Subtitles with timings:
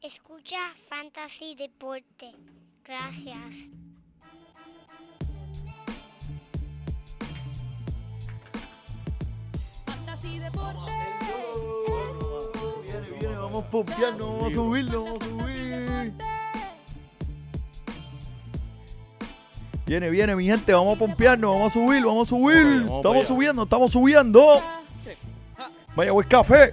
[0.00, 2.32] Escucha Fantasy Deporte.
[2.84, 3.68] Gracias.
[9.86, 10.92] Fantasy Deporte.
[12.86, 16.12] Viene, viene, vamos a pompearnos, vamos a subirlo, vamos a subir.
[19.84, 22.86] Viene, viene, mi gente, vamos a pompearnos, vamos a subir, vamos a subir.
[22.88, 24.62] Estamos subiendo, estamos subiendo.
[25.98, 26.72] Vaya, buen café.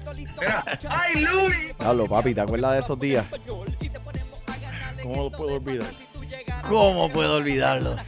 [0.87, 1.73] ¡Ay, Luis!
[1.79, 3.25] Hablo, papi, ¿te acuerdas de esos días?
[5.01, 5.89] ¿Cómo lo puedo olvidar?
[6.69, 8.01] ¿Cómo puedo olvidarlos?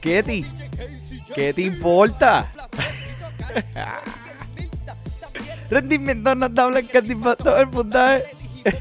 [0.00, 0.46] ¿Qué ti?
[1.34, 2.52] ¿Qué te importa?
[5.68, 6.32] Rendimiento
[6.88, 8.36] que te impactó el puntaje.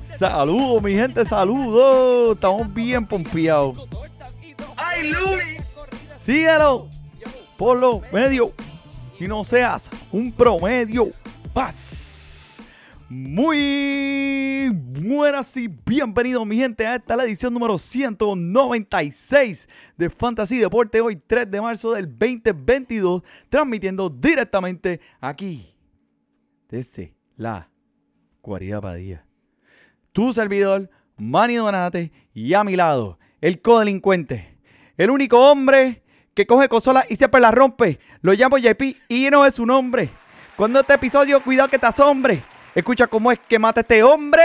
[0.00, 2.36] Saludos, mi gente, saludos.
[2.36, 3.86] Estamos bien pompeados.
[4.76, 5.62] ¡Ay, Luis!
[6.22, 6.88] Síguelo
[7.58, 8.54] por lo medio
[9.18, 11.08] y no seas un promedio.
[11.52, 12.64] Paz.
[13.08, 21.00] Muy buenas y bienvenidos, mi gente, a esta la edición número 196 de Fantasy Deporte.
[21.00, 25.72] Hoy, 3 de marzo del 2022, transmitiendo directamente aquí
[26.68, 27.70] desde la
[28.42, 29.24] Guarida Padilla.
[30.12, 34.58] Tu servidor, Manny Donate, y a mi lado, el codelincuente,
[34.96, 36.02] el único hombre
[36.36, 37.98] que coge consola y siempre la rompe.
[38.20, 40.10] Lo llamo JP y no es su nombre.
[40.54, 42.42] Cuando este episodio, cuidado que te asombre.
[42.74, 44.42] Escucha cómo es que mata este hombre.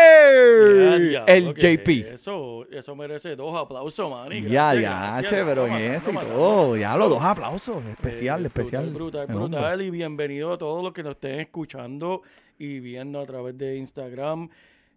[1.11, 2.13] Ya, el JP.
[2.13, 4.43] Eso, eso merece dos aplausos, Manny.
[4.43, 6.77] Ya, ya, che, pero en ese y todo.
[6.77, 7.83] Ya los dos aplausos.
[7.85, 8.89] Especial, Eh, especial.
[8.91, 9.81] Brutal, brutal.
[9.81, 12.21] Y bienvenido a todos los que nos estén escuchando
[12.57, 14.47] y viendo a través de Instagram.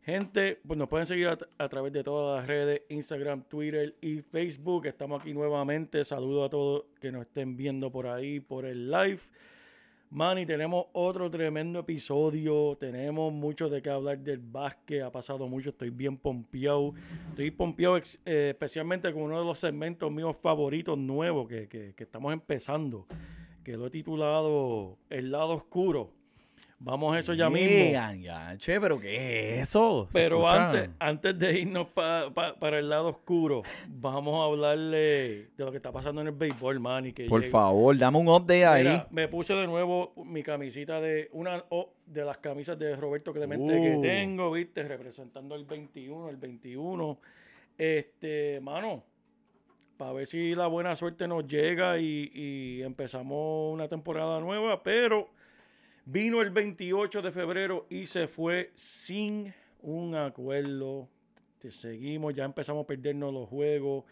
[0.04, 4.84] Gente, pues nos pueden seguir a, través de todas las redes, Instagram, Twitter y Facebook.
[4.86, 6.04] Estamos aquí nuevamente.
[6.04, 9.20] Saludo a todos que nos estén viendo por ahí, por el live.
[10.10, 12.76] Manny, tenemos otro tremendo episodio.
[12.78, 15.02] Tenemos mucho de qué hablar del básquet.
[15.02, 15.70] Ha pasado mucho.
[15.70, 16.92] Estoy bien pompeado.
[17.30, 22.04] Estoy pompeado eh, especialmente con uno de los segmentos míos favoritos nuevos que, que- que
[22.04, 23.06] estamos empezando.
[23.64, 26.10] Que lo he titulado El lado oscuro.
[26.84, 27.92] Vamos a eso ya mismo.
[28.20, 30.06] Ya, che, pero ¿qué es eso?
[30.10, 34.96] ¿Se Pero antes, antes de irnos pa- pa- para el lado oscuro, vamos a hablarle
[35.56, 37.12] de lo que está pasando en el béisbol, Manny.
[37.14, 38.82] Que Por favor, dame un update ahí.
[38.84, 43.32] Mira, me puse de nuevo mi camisita de una o- de las camisas de Roberto
[43.32, 44.02] Clemente que Uh.
[44.02, 47.18] tengo, viste, representando el 21, el 21.
[47.78, 49.02] Este, mano,
[49.96, 55.30] para ver si la buena suerte nos llega y, y empezamos una temporada nueva, pero
[56.04, 61.08] vino el 28 de febrero y se fue sin un acuerdo.
[61.58, 64.04] Te seguimos, ya empezamos a perdernos los juegos.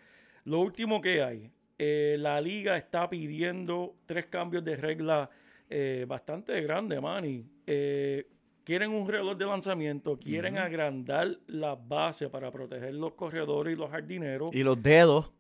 [0.44, 5.31] Lo último que hay, eh, la liga está pidiendo tres cambios de regla
[5.69, 7.44] eh, bastante grandes, Manny.
[7.66, 8.26] Eh,
[8.64, 13.91] quieren un reloj de lanzamiento, quieren agrandar la base para proteger los corredores y los
[13.91, 15.32] jardineros Y los dedos.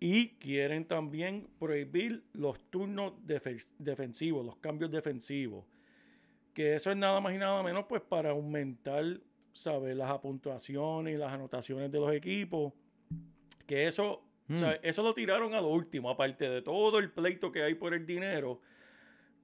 [0.00, 5.64] Y quieren también prohibir los turnos defe- defensivos, los cambios defensivos.
[6.52, 9.04] Que eso es nada más y nada menos pues para aumentar,
[9.52, 9.96] ¿sabes?
[9.96, 12.72] Las apuntuaciones y las anotaciones de los equipos.
[13.66, 14.56] Que eso, Mm.
[14.58, 14.80] ¿sabes?
[14.82, 18.04] eso lo tiraron a lo último, aparte de todo el pleito que hay por el
[18.06, 18.60] dinero.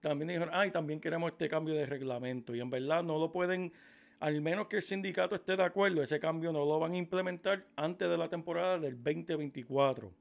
[0.01, 2.55] También dijeron, ay, también queremos este cambio de reglamento.
[2.55, 3.73] Y en verdad no lo pueden,
[4.19, 7.65] al menos que el sindicato esté de acuerdo, ese cambio no lo van a implementar
[7.77, 10.13] antes de la temporada del 2024.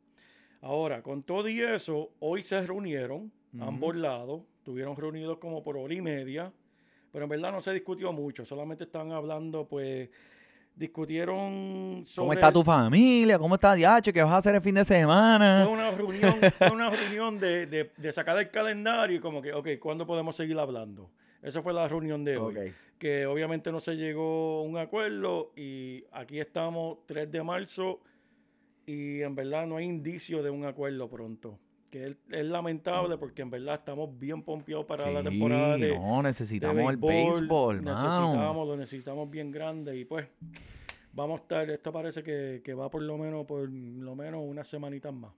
[0.61, 5.93] Ahora, con todo y eso, hoy se reunieron, ambos lados, estuvieron reunidos como por hora
[5.93, 6.51] y media,
[7.11, 10.09] pero en verdad no se discutió mucho, solamente estaban hablando, pues,
[10.75, 12.23] discutieron sobre...
[12.23, 13.37] ¿Cómo está tu familia?
[13.37, 14.11] ¿Cómo está DH?
[14.13, 15.63] ¿Qué vas a hacer el fin de semana?
[15.65, 19.53] Fue una reunión, fue una reunión de, de- de sacar el calendario y como que,
[19.53, 21.09] ok, ¿cuándo podemos seguir hablando?
[21.41, 22.55] Esa fue la reunión de hoy.
[22.55, 22.63] Ok.
[22.97, 27.99] Que obviamente no se llegó a un acuerdo y aquí estamos 3 de marzo
[28.89, 31.59] y en verdad no hay indicio de un acuerdo pronto.
[31.91, 36.17] Que es, lamentable porque en verdad estamos bien pompeados para la Sí, temporada de, no,
[36.17, 40.27] de necesitamos el béisbol, necesitamos, lo necesitamos bien grande y pues
[41.13, 44.67] vamos a estar, esto parece que, que va por lo menos por lo menos unas
[44.67, 45.31] semanitas más.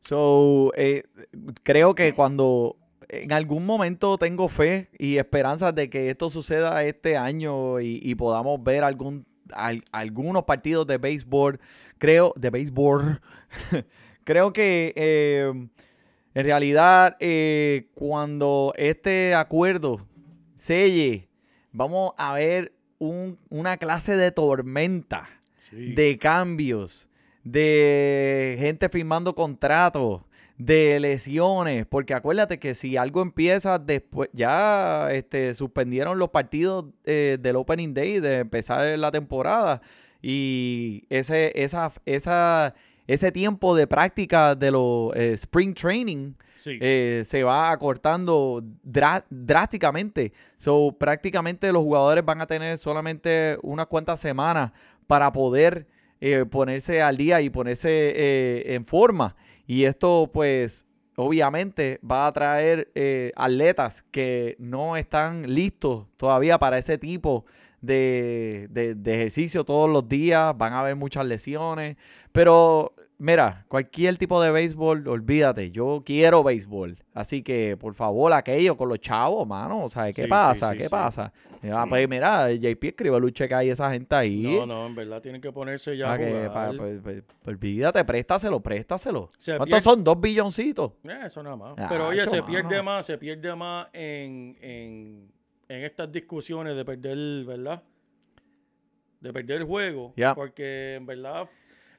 [0.00, 1.04] So, eh,
[1.62, 2.76] creo que cuando
[3.08, 8.14] en algún momento tengo fe y esperanzas de que esto suceda este año y, y
[8.14, 11.60] podamos ver algún, al- algunos partidos de béisbol,
[11.98, 13.20] creo, de béisbol,
[14.24, 15.52] creo que eh,
[16.34, 20.06] en realidad eh, cuando este acuerdo
[20.56, 21.28] selle,
[21.72, 25.28] vamos a ver un- una clase de tormenta
[25.94, 27.08] de cambios,
[27.44, 30.22] de gente firmando contratos,
[30.64, 37.38] de lesiones, porque acuérdate que si algo empieza después, ya este, suspendieron los partidos eh,
[37.40, 39.80] del Opening Day de empezar la temporada
[40.20, 42.74] y ese, esa, esa,
[43.06, 46.78] ese tiempo de práctica de los eh, Spring Training Sí.
[46.80, 50.32] eh, se va acortando drá- drásticamente.
[50.58, 54.70] So, prácticamente los jugadores van a tener solamente unas cuantas semanas
[55.08, 55.88] para poder
[56.50, 59.34] ponerse al día y ponerse en forma.
[59.72, 60.84] Y esto, pues,
[61.16, 67.46] obviamente va a traer eh, atletas que no están listos todavía para ese tipo
[67.80, 70.54] de, de- de ejercicio todos los días.
[70.58, 71.96] Van a haber muchas lesiones.
[72.32, 72.92] Pero,
[73.22, 75.70] mira, cualquier tipo de béisbol, olvídate.
[75.70, 76.98] Yo quiero béisbol.
[77.14, 79.84] Así que, por favor, aquello con los chavos, mano.
[79.84, 80.72] O sea, ¿qué Sí, pasa?
[80.72, 81.32] sí, ¿Qué pasa?
[81.72, 84.42] Ah, pues mira, JP escribe un cheque ahí esa gente ahí.
[84.42, 89.30] No, no, en verdad tienen que ponerse ya a que- pues, pues, olvídate, préstaselo, préstaselo.
[89.38, 90.02] Se ¿Cuántos pierde- son?
[90.02, 90.92] Dos billoncitos.
[91.04, 91.74] Eh, eso nada más.
[91.78, 92.82] Ah, Pero oye, se pierde mano.
[92.84, 95.30] más, se pierde más en, en,
[95.68, 97.82] en estas discusiones de perder, ¿verdad?
[99.20, 100.12] De perder el juego.
[100.34, 101.48] Porque en verdad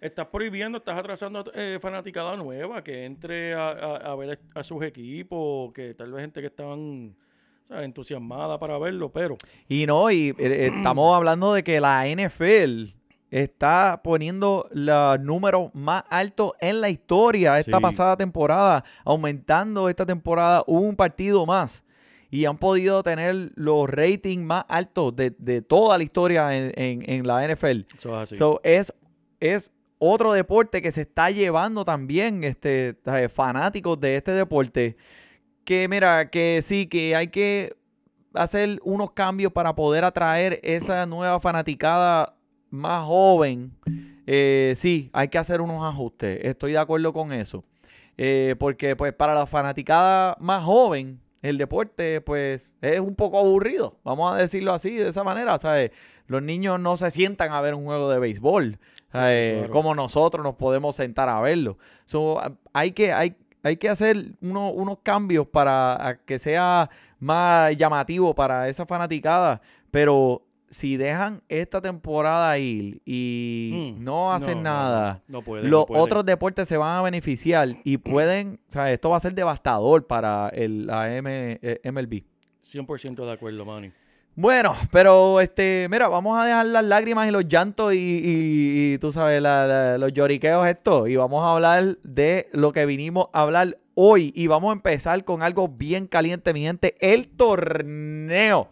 [0.03, 4.83] estás prohibiendo, estás atrasando eh, fanaticada nueva que entre a, a- a ver a sus
[4.83, 7.15] equipos, que tal vez gente que estaban
[7.69, 12.93] entusiasmada para verlo, pero Y no, y eh, eh, estamos hablando de que la NFL
[13.31, 17.81] está poniendo los números más altos en la historia esta Sí.
[17.81, 21.83] pasada temporada, aumentando esta temporada un partido más.
[22.29, 27.09] Y han podido tener los ratings más altos de, de toda la historia en, en-
[27.09, 27.85] en la NFL.
[27.97, 28.35] eso es así.
[28.35, 28.93] So, es,
[29.39, 29.71] es
[30.11, 33.31] otro deporte que se está llevando también este, ¿sabes?
[33.31, 34.97] fanáticos de este deporte.
[35.63, 37.75] Que mira, que sí, que hay que
[38.33, 42.35] hacer unos cambios para poder atraer esa nueva fanaticada
[42.69, 43.71] más joven.
[44.25, 46.39] Eh, sí, hay que hacer unos ajustes.
[46.43, 47.63] Estoy de acuerdo con eso.
[48.17, 53.99] Eh, porque pues para la fanaticada más joven, el deporte pues es un poco aburrido.
[54.03, 55.57] Vamos a decirlo así, de esa manera.
[56.27, 58.79] Los niños no se sientan a ver un juego de béisbol.
[59.13, 59.69] Claro.
[59.71, 61.77] Como nosotros nos podemos sentar a verlo.
[62.05, 62.39] So,
[62.73, 66.89] hay, que, hay, hay que hacer uno- unos cambios para que sea
[67.19, 69.61] más llamativo para esa fanaticada.
[69.91, 76.03] Pero si dejan esta temporada ir y Mm, no hacen nada, No, pueden, los pueden.
[76.03, 80.07] otros deportes se van a beneficiar y pueden, o sea, esto va a ser devastador
[80.07, 82.23] para el, la M- eh, MLB.
[82.63, 83.91] 100% de acuerdo, Manny.
[84.35, 89.39] Bueno, pero este, mira, vamos a dejar las lágrimas y los llantos y, tú sabes,
[89.99, 91.05] los lloriqueos esto.
[91.05, 94.33] Y vamos a hablar de lo que vinimos a hablar hoy.
[94.35, 96.95] Y vamos a empezar con algo bien caliente, mi gente.
[96.99, 98.69] El torneo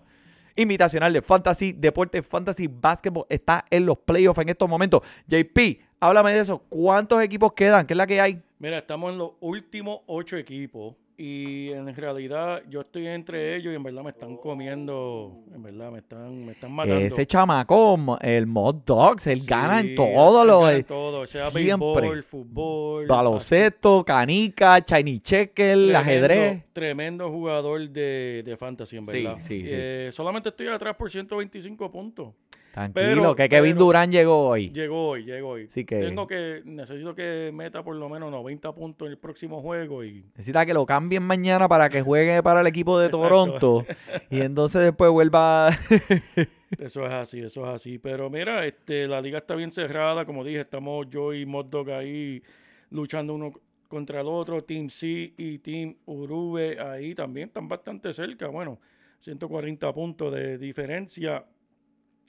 [0.55, 5.01] invitacional de Fantasy, Deporte Fantasy Basketball está en los playoffs en estos momentos.
[5.27, 6.63] JP, háblame de eso.
[6.69, 7.85] ¿Cuántos equipos quedan?
[7.85, 8.41] ¿Qué es la que hay?
[8.57, 13.75] Mira, estamos en los últimos ocho equipos y en realidad yo estoy entre ellos y
[13.75, 17.05] en verdad me están comiendo, en verdad me están, me están matando.
[17.05, 22.01] Ese chamaco, el Mod Dogs, él Sí, gana en todo lo de todo, sea siempre.
[22.01, 26.63] béisbol, fútbol, baloncesto, canica, shiny checker, ajedrez.
[26.73, 29.37] Tremendo jugador de, de fantasy, en verdad.
[29.41, 29.73] sí, sí.
[29.77, 32.33] Eh, solamente estoy atrás por 125 puntos.
[32.73, 34.69] Tranquilo, Pero- que Kevin pero- Durán llegó hoy.
[34.69, 35.65] Llegó hoy, llegó hoy.
[35.65, 39.61] Así que- Tengo que, necesito que meta por lo menos 90 puntos en el próximo
[39.61, 43.09] juego y Necesita que lo cambien mañana para que juegue para el equipo de.
[43.09, 43.85] Toronto.
[44.29, 45.69] Y entonces después vuelva.
[46.79, 47.97] Eso es así, eso es así.
[47.97, 50.23] Pero mira, este, la liga está bien cerrada.
[50.25, 52.41] Como dije, estamos yo y Moddog ahí
[52.89, 53.51] luchando uno
[53.89, 54.63] contra el otro.
[54.63, 58.47] Team C y Team Urube ahí también están bastante cerca.
[58.47, 58.79] Bueno,
[59.19, 61.43] 140 puntos de diferencia.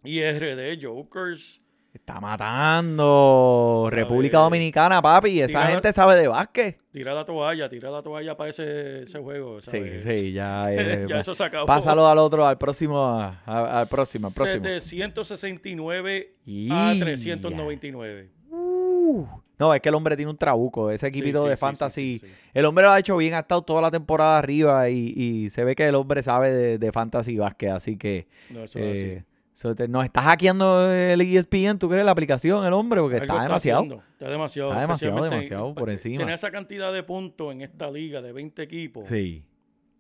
[0.05, 1.61] Y RD Jokers.
[1.95, 3.87] Está matando.
[3.91, 3.97] Sabe.
[4.03, 5.41] República Dominicana, papi.
[5.43, 6.79] Esa Tira- gente sabe de básquet.
[6.91, 9.61] Tira la toalla, tira la toalla para ese, ese juego.
[9.61, 10.05] Sí, ¿sabes?
[10.05, 10.73] sí, ya.
[10.73, 11.67] eh, ya eso se acabó.
[11.67, 12.99] Pásalo al otro, al próximo.
[13.07, 14.65] a- al próximo, al próximo.
[14.65, 16.35] 769
[16.71, 17.01] a Ya.
[17.05, 18.31] 399.
[18.51, 19.27] Uh,
[19.59, 20.91] no, es que el hombre tiene un trabuco.
[20.91, 22.19] Ese equipito sí, de fantasy.
[22.19, 22.27] sí.
[22.55, 25.63] El hombre lo ha hecho bien, ha estado toda la temporada arriba y, y se
[25.65, 27.71] ve que el hombre sabe de, de fantasy básquet.
[27.71, 29.07] Así que No, eso es así.
[29.07, 32.05] eh, so te- nos está hackeando el ESPN, ¿tú crees?
[32.05, 33.81] La aplicación, el hombre, porque está demasiado.
[33.83, 34.69] haciendo, Está demasiado.
[34.71, 36.19] Está demasiado, demasiado por encima.
[36.19, 39.09] Tener esa cantidad de puntos en esta liga de 20 equipos.
[39.09, 39.45] Sí.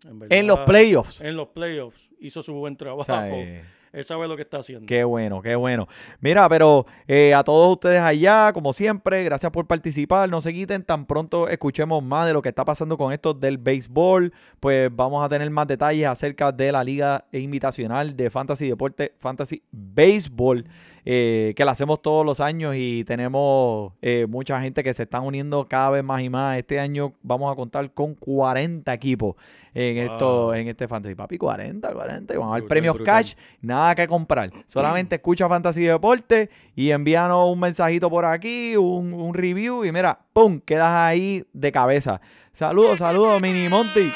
[0.08, 1.20] En, verdad, En los playoffs.
[1.20, 2.10] En los playoffs.
[2.18, 3.02] hizo su buen trabajo.
[3.02, 4.86] O sea, eh, Él sabe lo que está haciendo.
[4.86, 5.86] Qué bueno, qué bueno.
[6.20, 10.30] Mira, pero eh, a todos ustedes allá, como siempre, gracias por participar.
[10.30, 13.58] No se quiten, tan pronto escuchemos más de lo que está pasando con esto del
[13.58, 14.32] béisbol.
[14.60, 19.62] Pues vamos a tener más detalles acerca de la Liga Invitacional de Fantasy Deporte, Fantasy
[19.70, 20.64] Béisbol,
[21.04, 25.24] eh, que la hacemos todos los años y tenemos eh, mucha gente que se están
[25.24, 26.58] uniendo cada vez más y más.
[26.58, 29.34] Este año vamos a contar con 40 equipos
[29.74, 31.14] en, esto, en este Fantasy.
[31.14, 32.34] Papi, 40, 40.
[32.34, 33.14] y Vamos a Brutal, premios brutal.
[33.16, 33.34] cash.
[33.60, 34.50] Nada que comprar.
[34.66, 40.20] Solamente escucha Fantasy Deporte y envíanos un mensajito por aquí, un, un review y mira,
[40.32, 40.60] ¡pum!
[40.60, 42.20] Quedas ahí de cabeza.
[42.52, 44.10] Saludos, saludos, Mini Monty.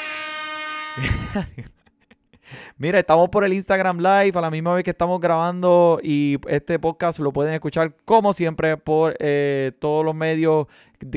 [2.79, 6.77] Mira, estamos por el Instagram Live a la misma vez que estamos grabando y este
[6.77, 10.67] podcast lo pueden escuchar como siempre por eh, todos los medios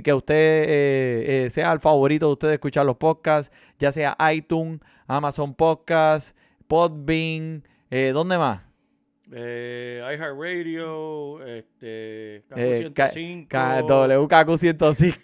[0.02, 4.80] que usted eh, eh, sea el favorito de usted escuchar los podcasts, ya sea iTunes,
[5.06, 6.34] Amazon Podcast,
[6.66, 8.62] Podbean, eh, ¿dónde más?
[9.30, 15.18] Eh, iHeartRadio, este, Eh, K- K105, K- WKQ 105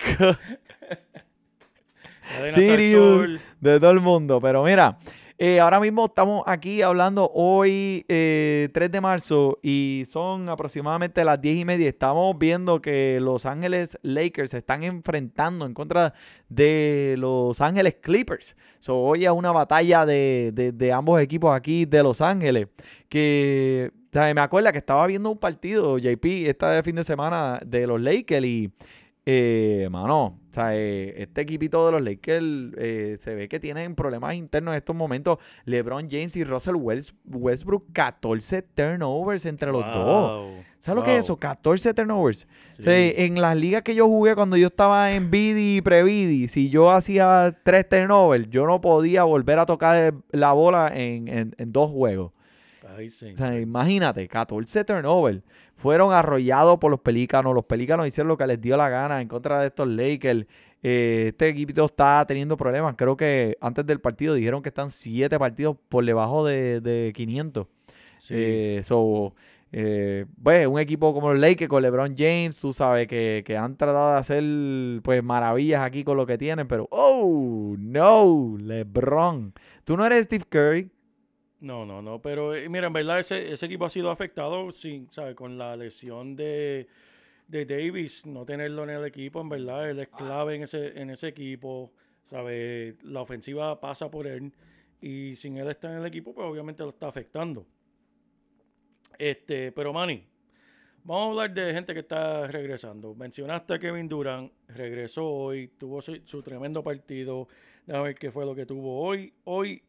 [2.28, 2.92] Cadena Sirius.
[3.20, 3.40] Salsol.
[3.60, 4.40] de todo el mundo.
[4.40, 4.98] Pero mira,
[5.38, 11.40] eh, ahora mismo estamos aquí hablando hoy, eh, 3 de marzo, y son aproximadamente las
[11.40, 11.88] 10 y media.
[11.88, 16.14] Estamos viendo que Los Ángeles Lakers se están enfrentando en contra
[16.48, 18.56] de Los Ángeles Clippers.
[18.78, 22.68] So, hoy es una batalla de, de- ambos equipos aquí de Los Ángeles.
[23.08, 27.86] Que o me acuerda que estaba viendo un partido, JP, este fin de semana de
[27.86, 28.70] los Lakers y.
[29.28, 32.46] Eh, mano, o sea, eh, este equipito de los Lakers
[32.78, 35.36] eh, se ve que tienen problemas internos en estos momentos.
[35.66, 40.46] LeBron James y Russell Wels- Westbrook, 14 turnovers entre los dos.
[40.46, 41.36] Wow, ¿Sabes lo que es eso?
[41.36, 42.44] 14 turnovers.
[42.44, 42.82] O Sí.
[42.84, 46.70] sea, en las ligas que yo jugué cuando yo estaba en BD y Previdi, si
[46.70, 51.72] yo hacía tres turnovers, yo no podía volver a tocar la bola en, en- en
[51.72, 52.32] dos juegos.
[52.96, 53.32] Ay, sí.
[53.34, 55.42] O sea, imagínate, 14 turnovers.
[55.76, 57.54] Fueron arrollados por los pelícanos.
[57.54, 60.46] Los pelícanos hicieron lo que les dio la gana en contra de estos Lakers.
[60.82, 62.94] Eh, este equipo está teniendo problemas.
[62.96, 67.66] Creo que antes del partido dijeron que están 7 partidos por debajo de, de 500.
[68.18, 68.34] Sí.
[68.36, 69.34] Eh, so,
[69.72, 73.76] eh, pues, un equipo como los Lakers con LeBron James, tú sabes que, que han
[73.76, 79.52] tratado de hacer pues maravillas aquí con lo que tienen, pero oh no, LeBron.
[79.84, 80.90] Tú no eres Steve Curry.
[81.60, 85.10] No, no, no, pero eh, mira, en verdad ese, ese equipo ha sido afectado sin,
[85.10, 85.34] ¿sabes?
[85.34, 86.86] con la lesión de,
[87.48, 91.08] de Davis, no tenerlo en el equipo, en verdad, él es clave en ese, en
[91.08, 93.02] ese equipo, ¿sabes?
[93.02, 94.52] La ofensiva pasa por él
[95.00, 97.66] y sin él estar en el equipo, pues obviamente lo está afectando.
[99.18, 100.26] Este, pero Manny,
[101.04, 103.14] vamos a hablar de gente que está regresando.
[103.14, 107.48] Mencionaste a Kevin Durant, regresó hoy, tuvo su, su tremendo partido.
[107.86, 109.32] Déjame ver qué fue lo que tuvo hoy.
[109.44, 109.82] Hoy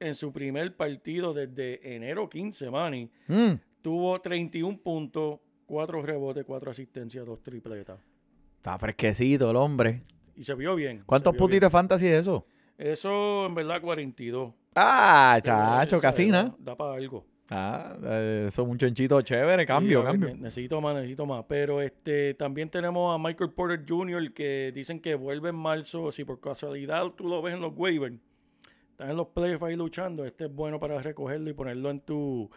[0.00, 6.70] en su primer partido desde enero 15, Manny, Mm, tuvo 31 puntos, 4 rebotes, 4
[6.70, 7.98] asistencias, 2 tripletas.
[8.56, 10.00] está fresquecito el hombre.
[10.36, 11.02] Y se vio bien.
[11.06, 12.46] ¿Cuántos vio puntitos de fantasy es eso?
[12.78, 12.90] bien.
[12.92, 14.52] Eso en verdad 42.
[14.74, 16.32] Ah, chacho, casi ¿sabes?
[16.32, 16.56] nada.
[16.58, 17.24] Da, para algo.
[17.50, 20.28] Ah, eh, eso es un chonchito chévere, cambio, Sí, cambio.
[20.30, 21.44] ne- Necesito más, necesito más.
[21.46, 24.32] Pero este también tenemos a Michael Porter Jr.
[24.32, 26.10] que dicen que vuelve en marzo.
[26.10, 28.16] Si por casualidad tú lo ves en los waivers,
[28.94, 32.48] estás en los playoffs ahí luchando, este es bueno para recogerlo y ponerlo en tu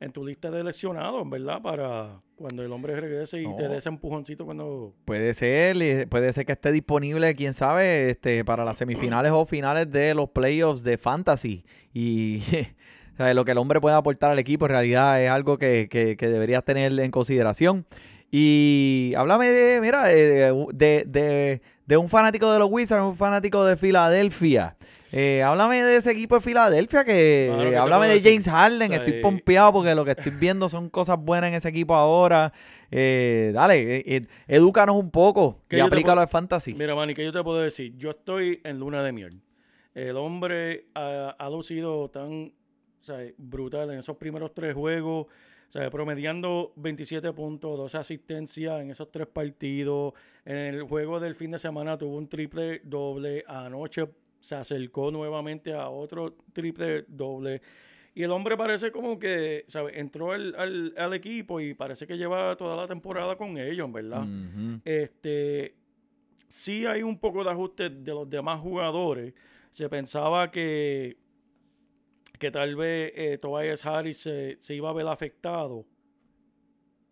[0.00, 1.60] en tu lista de lesionados, ¿verdad?
[1.60, 4.94] Para cuando el hombre regrese y te dé ese empujoncito cuando...
[5.04, 9.90] Puede ser, puede ser que esté disponible, quién sabe, este, para las semifinales o finales
[9.90, 11.64] de los playoffs de fantasy.
[11.92, 12.42] Y
[13.14, 15.88] o sea, lo que el hombre puede aportar al equipo en realidad es algo que,
[15.90, 17.84] que, que deberías tener en consideración.
[18.30, 23.64] Y háblame de, mira, de, de, de- de un fanático de los Wizards, un fanático
[23.64, 24.76] de Filadelfia.
[25.10, 28.20] Eh, háblame de ese equipo de Filadelfia, que Mano, ¿qué te háblame de?
[28.20, 31.48] James Harden, O sea, estoy eh, pompeado porque lo que estoy viendo son cosas buenas
[31.48, 32.52] en ese equipo ahora.
[32.90, 36.74] Eh, dale, eh, eh, edúcanos un poco ¿Qué y aplícalo al fantasy.
[36.74, 37.94] Mira, Manny, ¿qué yo te puedo decir?
[37.96, 39.40] Yo estoy en luna de miel.
[39.94, 42.52] El hombre ha, ha lucido tan
[43.00, 45.26] o sea, brutal en esos primeros tres juegos.
[45.68, 50.14] Sea, promediando 27 puntos, 12 asistencias en esos tres partidos.
[50.46, 53.44] En el juego del fin de semana tuvo un triple doble.
[53.46, 54.08] Anoche
[54.40, 57.60] se acercó nuevamente a otro triple doble.
[58.14, 59.96] Y el hombre parece como que, ¿sabes?
[59.96, 64.22] Entró al, al- al equipo y parece que lleva toda la temporada con ellos, ¿verdad?
[64.84, 65.74] Este,
[66.48, 69.34] sí hay un poco de ajuste de los demás jugadores.
[69.70, 71.18] Se pensaba que,
[72.38, 75.84] que tal vez eh, Tobias Harris se, se iba a ver afectado.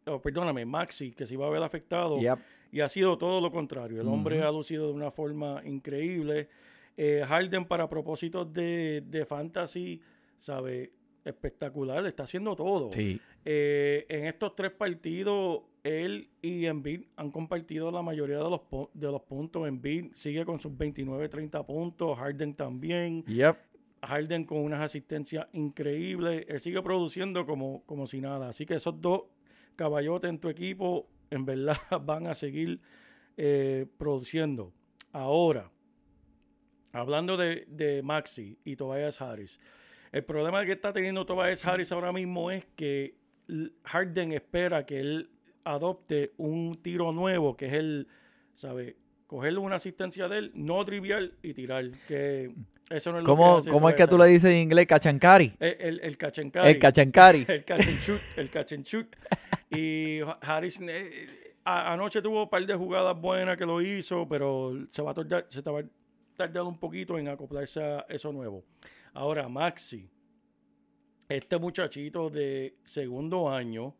[0.06, 2.18] Oh, perdóname, Maxi, que se iba a ver afectado.
[2.20, 2.38] Yep.
[2.72, 4.00] Y ha sido todo lo contrario.
[4.00, 6.48] El hombre ha lucido de una forma increíble.
[6.96, 10.00] Eh, Harden, para propósitos de, de fantasy,
[10.38, 10.92] ¿sabe?
[11.24, 12.92] Espectacular, está haciendo todo.
[12.92, 13.20] Sí.
[13.44, 18.60] Eh, en estos tres partidos, él y Embiid han compartido la mayoría de los,
[18.94, 19.66] de los puntos.
[19.66, 22.16] Embiid sigue con sus 29, 30 puntos.
[22.16, 23.24] Harden también.
[23.24, 23.56] Yep.
[24.02, 26.44] Harden con unas asistencias increíbles.
[26.48, 28.48] Él sigue produciendo como, como si nada.
[28.48, 29.24] Así que esos dos
[29.76, 32.80] caballotes en tu equipo, en verdad, van a seguir
[33.36, 34.72] eh, produciendo.
[35.12, 35.70] Ahora,
[36.92, 39.60] hablando de, de Maxi y Tobias Harris,
[40.12, 43.16] el problema que está teniendo Tobias Harris ahora mismo es que
[43.84, 45.30] Harden espera que él
[45.64, 48.08] adopte un tiro nuevo, que es el,
[48.54, 48.96] ¿sabe?
[49.26, 51.90] Cogerle una asistencia de él, no trivial y tirar.
[52.06, 52.52] Que
[52.90, 54.86] eso no es lo ¿Cómo, que hace cómo es que tú le dices en inglés
[54.86, 55.52] cachancari?
[55.58, 56.00] El, el, el.
[56.04, 57.44] El cachancari.
[57.48, 57.64] El
[58.06, 59.06] shoot, el catch and shoot.
[59.70, 64.28] Y Ha- Harris eh, a- anoche tuvo un par de jugadas buenas que lo hizo,
[64.28, 65.84] pero se va a tardar, se te va a
[66.36, 68.62] tardar un poquito en acoplarse a eso nuevo.
[69.12, 70.08] Ahora, Maxi,
[71.28, 73.94] este muchachito de segundo año,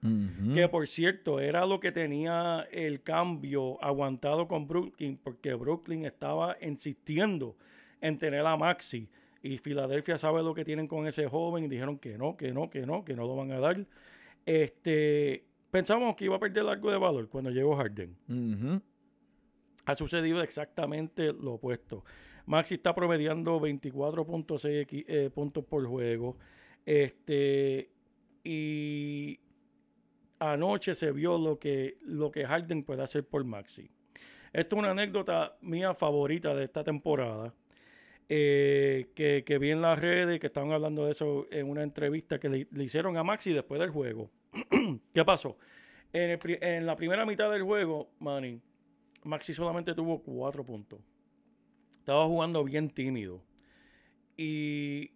[0.55, 6.57] que por cierto era lo que tenía el cambio aguantado con Brooklyn, porque Brooklyn estaba
[6.63, 7.57] insistiendo
[8.01, 9.09] en tener a Maxi.
[9.43, 12.69] Y Filadelfia sabe lo que tienen con ese joven y dijeron que no, que no,
[12.71, 13.85] que no, que no lo van a dar.
[14.45, 18.17] Este, pensamos que iba a perder algo de valor cuando llegó Harden.
[19.85, 22.05] Ha sucedido exactamente lo opuesto.
[22.47, 26.37] Maxi está promediando 24.6 equi- eh, puntos por juego.
[26.87, 27.91] Este,
[28.45, 29.41] y
[30.39, 33.91] anoche se vio lo que, lo que Harden puede hacer por Maxi.
[34.53, 37.55] Esto es una anécdota mía favorita de esta temporada.
[38.29, 42.39] eh, que, que vi en las redes, que estaban hablando de eso en una entrevista
[42.41, 44.31] que le, le hicieron a Maxi después del juego.
[45.15, 45.59] ¿Qué pasó?
[46.13, 48.61] En, en la primera mitad del juego, Manny,
[49.25, 51.01] Maxi solamente tuvo cuatro puntos.
[51.99, 53.43] Estaba jugando bien tímido.
[54.37, 55.13] Y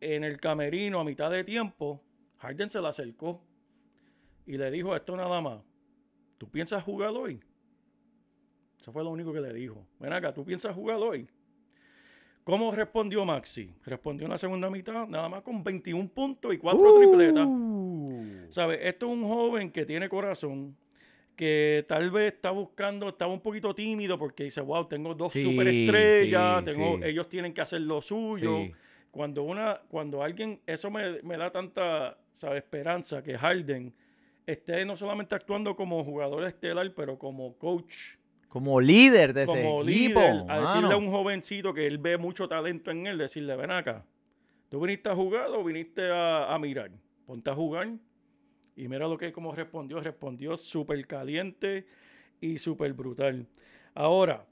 [0.00, 2.02] en el camerino, a mitad de tiempo,
[2.38, 3.42] Harden se le acercó
[4.46, 5.62] y le dijo esto nada más.
[6.38, 7.40] ¿Tú piensas jugar hoy?
[8.80, 9.86] Eso fue lo único que le dijo.
[9.98, 11.26] Ven acá, ¿tú piensas jugar hoy?
[12.44, 13.74] ¿Cómo respondió Maxi?
[13.84, 17.44] Respondió en la segunda mitad, nada más con 21 puntos y 4 tripletas.
[17.44, 18.46] Uh.
[18.50, 18.78] ¿Sabes?
[18.82, 20.76] Esto es un joven que tiene corazón,
[21.34, 25.42] que tal vez está buscando, estaba un poquito tímido porque dice, wow, tengo dos Sí,
[25.42, 27.02] superestrellas, sí, tengo, sí.
[27.04, 28.68] ellos tienen que hacer lo suyo.
[29.16, 32.18] Cuando una, cuando alguien, eso me, me da tanta.
[32.54, 33.94] Esperanza que Harden
[34.44, 38.16] esté no solamente actuando como jugador estelar, pero como coach,
[38.48, 40.22] Como líder de ese como equipo.
[40.22, 43.70] líder, a decirle a un jovencito que él ve mucho talento en él, decirle, ven
[43.70, 44.04] acá,
[44.68, 46.90] tú viniste a jugar o viniste a, a mirar,
[47.24, 47.88] ponte a jugar.
[48.76, 51.86] Y mira lo que como respondió, respondió súper caliente
[52.38, 53.46] y súper brutal.
[53.94, 54.44] Ahora,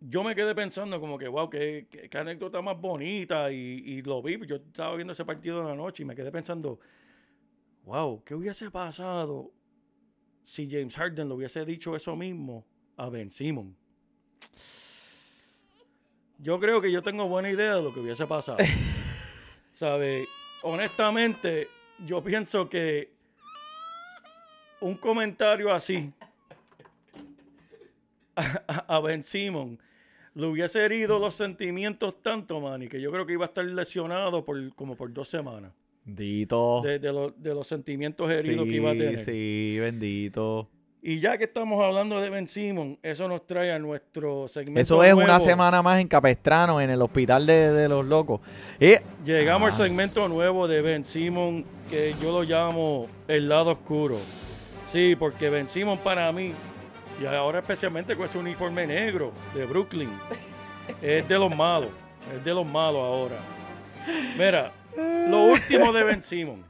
[0.00, 4.22] yo me quedé pensando como que, wow, qué, qué- anécdota más bonita y, y lo
[4.22, 6.80] vi, yo estaba viendo ese partido de la noche y me quedé pensando,
[7.84, 9.50] wow, ¿qué hubiese pasado
[10.44, 12.64] si James Harden le hubiese dicho eso mismo
[12.96, 13.76] a Ben Simon?
[16.38, 18.58] Yo creo que yo tengo buena idea de lo que hubiese pasado.
[19.72, 20.24] ¿Sabe?
[20.62, 21.68] Honestamente,
[22.06, 23.12] yo pienso que
[24.80, 26.10] un comentario así
[28.68, 29.78] a, a Ben Simon
[30.34, 34.44] le hubiese herido los sentimientos tanto, Manny, que yo creo que iba a estar lesionado
[34.44, 35.72] por como por dos semanas
[36.04, 36.82] Bendito.
[36.82, 39.18] de, de lo- de los sentimientos heridos que iba a tener.
[39.18, 40.68] Sí, bendito.
[41.02, 44.80] Y ya que estamos hablando de Ben Simon, eso nos trae a nuestro segmento.
[44.80, 48.40] Eso es una semana más en Capestrano, en el hospital de, de los locos.
[48.78, 49.72] Eh, Llegamos Ah.
[49.72, 54.18] al segmento nuevo de Ben Simon, que yo lo llamo el lado oscuro.
[54.86, 56.52] Sí, porque Ben Simon para mí,
[57.20, 60.10] y ahora especialmente con ese uniforme negro de Brooklyn,
[61.02, 61.90] es de los malos.
[62.36, 63.36] Es de los malos ahora.
[64.36, 64.72] Mira,
[65.28, 66.64] lo último de Ben Simon.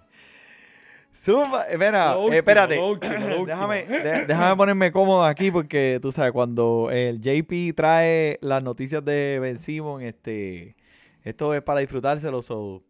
[1.14, 2.76] Zumba, Lo último, eh, espérate.
[2.76, 3.46] lo último, lo último.
[3.46, 9.04] déjame, de- déjame ponerme cómodo aquí porque tú sabes, cuando el JP trae las noticias
[9.04, 10.76] de Ben Simon, este,
[11.24, 12.40] esto es para disfrutárselo.
[12.42, 12.84] So,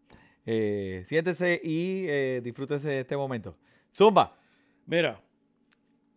[0.46, 3.56] eh, siéntese y eh, disfrútese este momento.
[3.96, 4.36] Zumba.
[4.86, 5.20] Mira,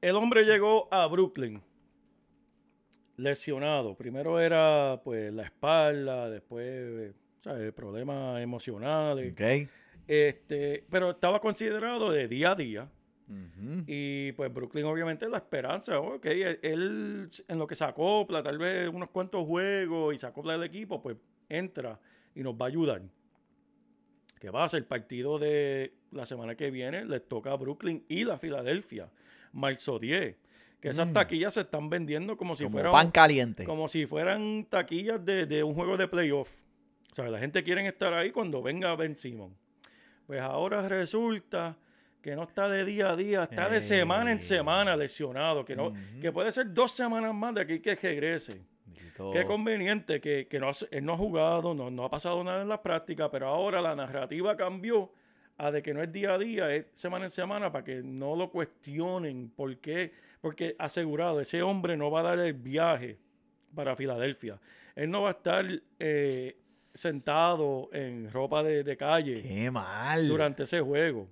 [0.04, 1.62] el hombre llegó a Brooklyn
[3.16, 3.96] lesionado.
[3.96, 7.72] Primero era pues la espalda, después ¿sabes?
[7.72, 9.32] problemas emocionales.
[9.32, 9.70] Ok.
[10.06, 12.92] Este, pero estaba considerado de día a día.
[13.88, 15.98] Y pues Brooklyn obviamente la esperanza.
[16.00, 20.28] Ok, él, él en lo que se acopla, tal vez unos cuantos juegos y se
[20.28, 21.16] acopla el equipo, pues
[21.48, 21.98] entra
[22.36, 23.02] y nos va a ayudar.
[24.39, 24.80] ¿Qué va a ser?
[24.80, 29.10] El partido de la semana que viene les toca a Brooklyn y la Filadelfia,
[29.54, 30.36] marzo 10.
[30.82, 31.13] Que esas Mm.
[31.13, 33.63] taquillas se están vendiendo como si Como fueran pan caliente.
[33.63, 36.52] como si fueran taquillas de, de un juego de playoff.
[37.12, 39.56] O sea, la gente quiere estar ahí cuando venga Ben Simon.
[40.28, 41.78] Pues ahora resulta
[42.22, 45.94] que no está de día a día, está de semana en semana lesionado, que, no,
[46.22, 48.62] que puede ser dos semanas más de aquí que regrese.
[49.32, 52.70] Qué conveniente que, que no, él no ha jugado, no, no ha pasado nada en
[52.70, 55.12] la práctica, pero ahora la narrativa cambió
[55.67, 58.36] a de que no es día a día, es semana en semana, para que no
[58.36, 59.49] lo cuestionen.
[59.56, 60.12] ¿Por qué?
[60.41, 63.17] Porque asegurado, ese hombre no va a dar el viaje
[63.76, 64.60] para Filadelfia.
[64.95, 65.65] Él no va a estar
[65.99, 66.58] eh,
[66.93, 70.28] sentado en ropa de, de calle Qué mal.
[70.28, 71.28] durante ese juego.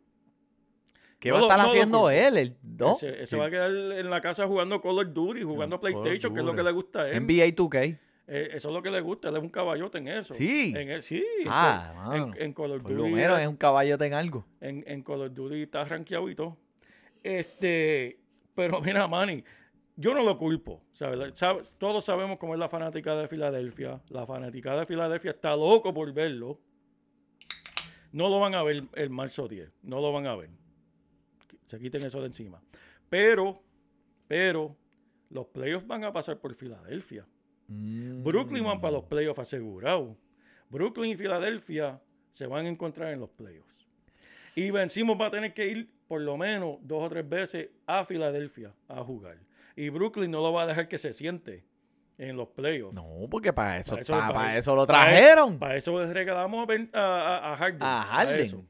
[1.19, 2.09] ¿Qué no va a estar no haciendo culpo.
[2.09, 2.37] él?
[2.37, 2.93] El, ¿no?
[2.93, 3.35] Ese, ese Sí.
[3.37, 6.55] va a quedar en la casa jugando Call of Duty, jugando PlayStation, que es lo
[6.55, 7.21] que le gusta a él.
[7.21, 7.99] NBA 2K.
[8.33, 10.33] Eh, eso es lo que le gusta, él es un caballote en eso.
[10.33, 10.73] Sí.
[10.73, 11.17] En el- sí.
[11.41, 13.11] en Ah, en, en Call of Por lo Duty.
[13.13, 14.45] menos es un caballote en algo.
[14.61, 16.57] en, en Call of Duty está rankeado y todo.
[17.23, 18.19] Este,
[18.55, 19.43] pero mira, Manny,
[19.97, 20.81] yo no lo culpo.
[20.93, 21.37] ¿sabes?
[21.37, 24.01] Sabes- Todos sabemos cómo es la fanática de Filadelfia.
[24.09, 26.57] La fanática de Filadelfia está loco por verlo.
[28.13, 29.71] No lo van a ver el marzo 10.
[29.83, 30.49] No lo van a ver.
[31.65, 32.61] Se quiten eso de encima.
[33.09, 33.61] Pero,
[34.27, 34.75] pero,
[35.29, 37.25] los playoffs van a pasar por Filadelfia.
[37.71, 38.23] Mm.
[38.23, 40.15] Brooklyn van para los playoffs asegurados.
[40.69, 43.87] Brooklyn y Filadelfia se van a encontrar en los playoffs.
[44.55, 48.03] Y vencimos va a tener que ir por lo menos dos o tres veces a
[48.05, 49.37] Filadelfia a jugar.
[49.75, 51.63] Y Brooklyn no lo va a dejar que se siente
[52.17, 52.93] en los playoffs.
[52.93, 55.57] No, porque para eso, Para eso- para, para para eso- eso lo Para trajeron.
[55.59, 57.81] Para eso les regalamos a, a, a- Harden.
[57.83, 58.67] A Harden.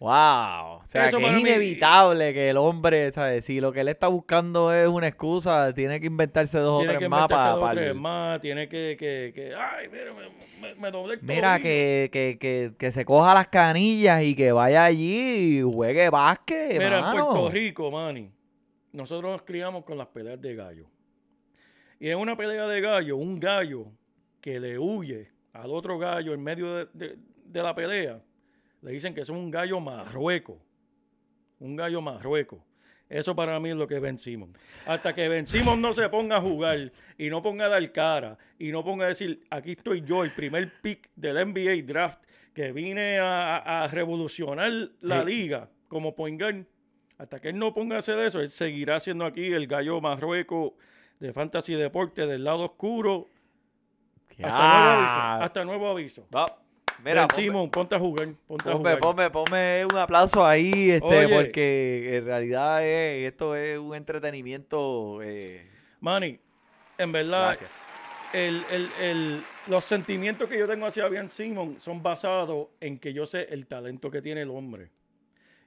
[0.00, 0.80] Wow.
[0.80, 3.44] O sea, Eso que es mí- inevitable que el hombre, ¿sabes?
[3.44, 6.98] Si lo que él está buscando es una excusa, tiene que inventarse dos Tiene o
[6.98, 7.50] tres más para.
[7.52, 8.40] dos tres más.
[8.40, 10.12] Tiene que, que, que ay, mira,
[10.60, 14.52] me, me, doblé el Mira, que, que, que, que se coja las canillas y que
[14.52, 17.12] vaya allí y juegue básquet, Mira, en.
[17.12, 18.30] Puerto Rico, Manny,
[18.92, 20.86] nosotros nos criamos con las peleas de gallo.
[22.00, 23.86] Y en una pelea de gallo, un gallo
[24.40, 28.20] que le huye al otro gallo en medio de, de- de la pelea,
[28.84, 30.58] le dicen que es un gallo marrueco.
[31.58, 32.64] Un gallo marrueco.
[33.08, 34.52] Eso para mí es lo que es Ben Simon.
[34.86, 38.38] Hasta que Ben Simon no se ponga a jugar y no ponga a dar cara
[38.58, 42.22] y no ponga a decir, aquí estoy yo, el primer pick del NBA draft
[42.54, 44.70] que vine a, a- a revolucionar
[45.00, 45.26] la Sí.
[45.26, 46.64] liga como point guard.
[47.18, 50.76] Hasta que él no ponga a hacer eso, él seguirá siendo aquí el gallo marrueco
[51.20, 53.28] de fantasy deporte del lado oscuro.
[54.42, 55.18] Hasta nuevo aviso.
[55.44, 56.28] Hasta nuevo aviso.
[56.34, 56.46] Va,
[57.02, 58.28] Mira, Simon, ponte a jugar.
[58.46, 58.98] Ponte a Ponme, jugar.
[59.00, 61.34] ponme, ponme un aplauso ahí, este, Oye.
[61.34, 65.20] porque en realidad es- esto es un entretenimiento.
[65.22, 65.68] eh,
[66.00, 66.38] Manny,
[66.98, 67.70] en verdad, gracias.
[68.32, 73.12] el, el- el- los sentimientos que yo tengo hacia Ben Simon son basados en que
[73.12, 74.90] yo sé el talento que tiene el hombre.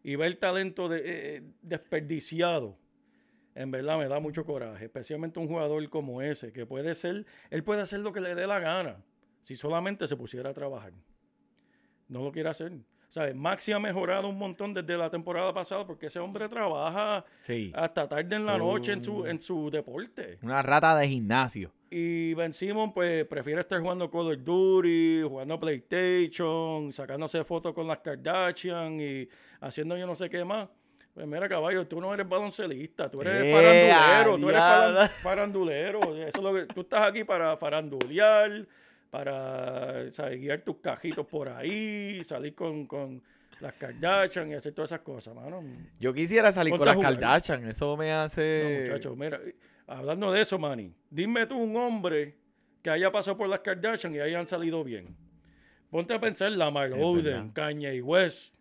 [0.03, 2.77] Y ver el talento de- eh, desperdiciado,
[3.55, 4.85] en verdad me da mucho coraje.
[4.85, 8.47] Especialmente un jugador como ese, que puede ser, él puede hacer lo que le dé
[8.47, 9.03] la gana,
[9.43, 10.93] si solamente se pusiera a trabajar.
[12.08, 12.72] No lo quiere hacer.
[13.10, 13.34] ¿Sabes?
[13.36, 17.72] Maxi ha mejorado un montón desde la temporada pasada porque ese hombre trabaja Sí.
[17.74, 20.38] hasta tarde en la noche en su, en su deporte.
[20.41, 21.72] Una rata de gimnasio.
[21.89, 27.88] Y Ben Simon, pues, prefiere estar jugando Call of Duty, jugando PlayStation, sacándose fotos con
[27.88, 29.30] las Kardashian y
[29.62, 30.67] haciendo yo no sé qué más.
[31.13, 36.15] Pues mira, caballo, tú no eres baloncelista, tú eres ¡Eh, farandulero, tú eres farandulero.
[36.15, 38.67] Eso es lo que, tú estás aquí para farandulear,
[39.10, 40.39] para ¿sabes?
[40.39, 43.22] guiar tus cajitos por ahí, salir con, con
[43.60, 45.63] las Kardashian y hacer todas esas cosas, mano.
[46.00, 46.98] Yo quisiera salir con las.
[46.98, 48.86] Kardashian, eso me No, hace.
[48.88, 49.39] muchacho, mira,
[49.88, 52.36] hablando de eso, Manny, dime tú un hombre
[52.82, 55.15] que haya pasado por las Kardashian y hayan salido bien.
[55.89, 57.46] Ponte a pensar, Lamar Odom, verdad.
[57.54, 58.56] Kanye West.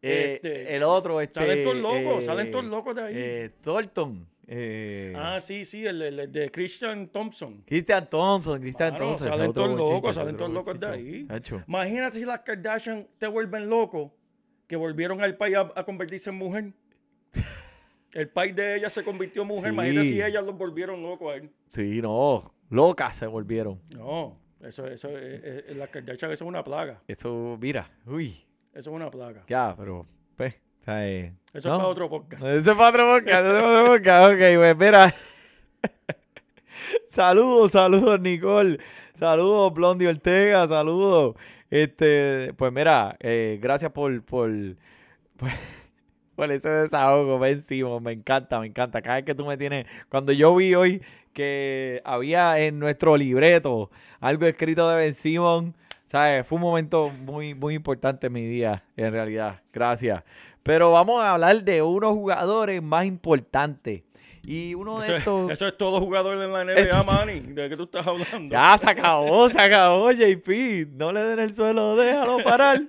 [0.00, 1.40] Eh, este, el otro, este.
[1.40, 3.14] salen todos locos, eh, salen todos locos de ahí.
[3.16, 4.26] Eh, Thornton.
[4.46, 7.62] Eh, ah, sí, sí, el, el- el de Christian Thompson.
[7.66, 9.28] Christian Thompson, Christian Mano, Thompson.
[9.28, 11.28] salen todos locos, salen todos locos de ahí.
[11.66, 14.10] Imagínate si las Kardashian te vuelven locos,
[14.66, 16.72] que volvieron al país a, a convertirse en mujer.
[18.12, 19.70] El país de ella se convirtió en mujer.
[19.70, 19.74] Sí.
[19.74, 21.50] Imagínate si ellas los volvieron locos a él.
[21.66, 22.54] Sí, no.
[22.70, 23.80] Locas se volvieron.
[23.90, 27.02] No, eso, eso, es- es- es- las Kardashian eso es una plaga.
[27.08, 27.90] Eso, mira.
[28.06, 28.44] Uy.
[28.72, 29.44] Eso es una plaga.
[29.48, 30.06] Ya, pero.
[30.36, 30.54] Pues.
[30.86, 31.74] Eso ¿no?
[31.74, 32.42] es para otro podcast.
[32.42, 34.32] Ese es para otro podcast, ese es para otro podcast.
[34.32, 35.14] Ok, pues mira.
[37.08, 38.78] saludos, saludos, Nicole.
[39.18, 41.36] Saludos, Blondie Ortega, saludos.
[41.70, 44.50] Este, pues mira, eh, gracias por, por,
[45.36, 45.48] por,
[46.36, 48.02] por ese desahogo, Ben Simon.
[48.02, 49.00] Me encanta, me encanta.
[49.00, 49.86] Cada vez que tú me tienes.
[50.08, 55.74] Cuando yo vi hoy que había en nuestro libreto algo escrito de Ben Simon,
[56.06, 56.46] ¿sabes?
[56.46, 59.60] Fue un momento muy, muy importante en mi día, en realidad.
[59.72, 60.22] Gracias.
[60.64, 64.02] Pero vamos a hablar de unos jugadores más importantes.
[64.42, 65.50] Y uno de Eso, estos...
[65.50, 67.02] es, eso es todo jugador en la NBA.
[67.04, 67.40] Manny.
[67.40, 68.50] ¿De qué tú estás hablando?
[68.50, 70.88] Ya se acabó, se acabó, JP.
[70.96, 72.80] No le den el suelo, déjalo parar.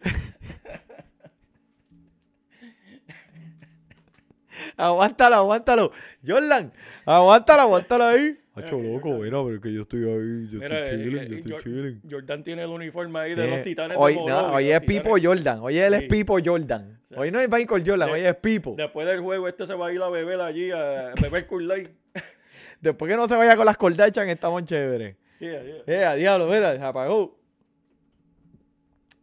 [4.76, 5.92] aguántalo, aguántalo.
[6.26, 6.70] Jordan,
[7.06, 8.38] aguántalo, aguántalo ahí.
[8.64, 11.36] Hacho loco, mira, pero que yo estoy ahí, yo Mira, estoy eh, chilling, eh, yo
[11.36, 12.02] estoy chilling.
[12.10, 14.80] Jordan tiene el uniforme ahí de Eh, los titanes hoy, de no, Morovi, hoy es
[14.80, 15.16] Pipo.
[15.22, 15.58] Jordan.
[15.60, 16.06] Hoy él es Sí.
[16.08, 17.00] Pipo Jordan.
[17.08, 17.14] Sí.
[17.18, 18.74] Hoy no es Michael Jordan, De- hoy es Pipo.
[18.76, 21.88] Después del juego, este se va a ir a beber allí, a beber Kool-Aid.
[22.80, 25.16] Después que no se vaya con las Kardashian, estamos chéveres.
[25.38, 26.10] Yeah, yeah.
[26.10, 27.38] A diablo, mira, se apagó.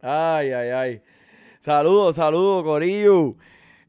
[0.00, 1.02] Ay, ay, ay.
[1.60, 3.34] Saludos, saludos, Corillo.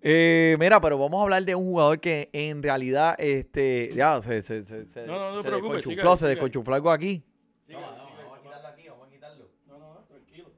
[0.02, 4.42] Eh, mira, pero vamos a hablar de un jugador que en realidad, este, ya, se,
[4.42, 7.22] se, se, se, No, no, no se preocupes, desconchufló, se desconchufló algo aquí.
[7.68, 8.42] Sigue, sigue.
[8.44, 9.50] quitarlo aquí, vamos a quitarlo.
[9.68, 10.52] No, no, no, tranquilo.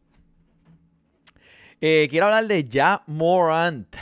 [1.80, 3.96] Eh, quiero hablar de Ja Morant,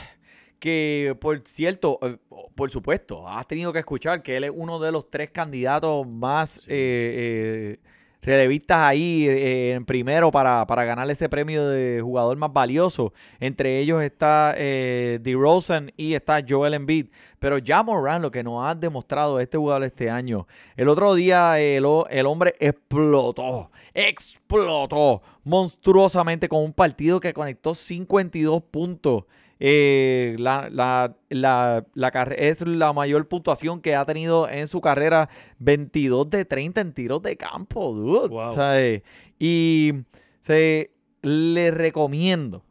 [0.60, 2.18] que por cierto, eh,
[2.54, 6.50] por supuesto, has tenido que escuchar que él es uno de los tres candidatos más
[6.66, 7.80] Sí.
[8.22, 12.52] Eh, eh, relevistas ahí eh, en primero para, para ganar ese premio de jugador más
[12.54, 13.14] valioso.
[13.40, 17.08] Entre ellos está eh, DeRozan y está Joel Embiid.
[17.40, 21.60] Pero Ja Morant, lo que nos ha demostrado este jugador este año, el otro día
[21.60, 29.24] el, o- el hombre explotó, explotó monstruosamente con un partido que conectó 52 puntos.
[29.60, 35.30] Eh, la, la, la, la es la mayor puntuación que ha tenido en su carrera.
[35.60, 39.04] 22 de 30 en tiros de campo, dude.
[39.38, 39.94] Y
[40.42, 40.92] se,
[41.22, 42.64] le recomiendo,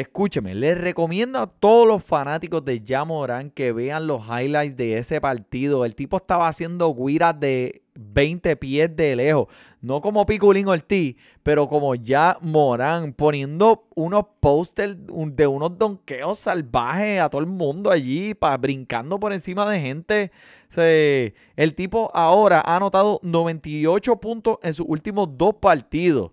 [0.00, 5.20] escúcheme, le recomiendo a todos los fanáticos de Morant que vean los highlights de ese
[5.20, 5.84] partido.
[5.84, 9.46] El tipo estaba haciendo guiras de 20 pies de lejos.
[9.80, 17.20] No como Piculín Ortiz, pero como ya Morán, poniendo unos pósters de unos donkeos salvajes
[17.20, 20.30] a todo el mundo allí, pa, brincando por encima de gente.
[20.68, 26.30] Se- el tipo ahora ha anotado 98 puntos en sus últimos dos partidos.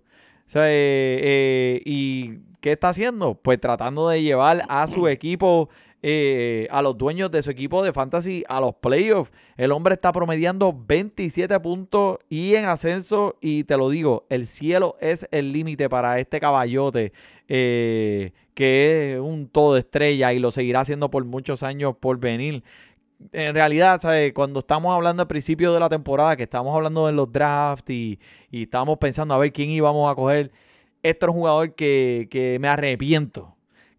[0.54, 2.34] Eh, eh, ¿Y
[2.66, 3.36] qué está haciendo?
[3.36, 5.70] Pues tratando de llevar a su equipo,
[6.02, 9.32] eh, a los dueños de su equipo de fantasy a los playoffs.
[9.56, 13.36] El hombre está promediando 27 puntos y en ascenso.
[13.40, 17.14] Y te lo digo, el cielo es el límite para este caballote,
[17.48, 22.64] eh, que es un todo estrella y lo seguirá haciendo por muchos años por venir
[23.32, 24.34] en realidad, ¿sabes?
[24.34, 28.20] Cuando estamos hablando al principio de la temporada, que estamos hablando de los drafts y,
[28.50, 30.52] y estábamos pensando a ver quién íbamos a coger,
[31.10, 33.56] este es un jugador que, que me arrepiento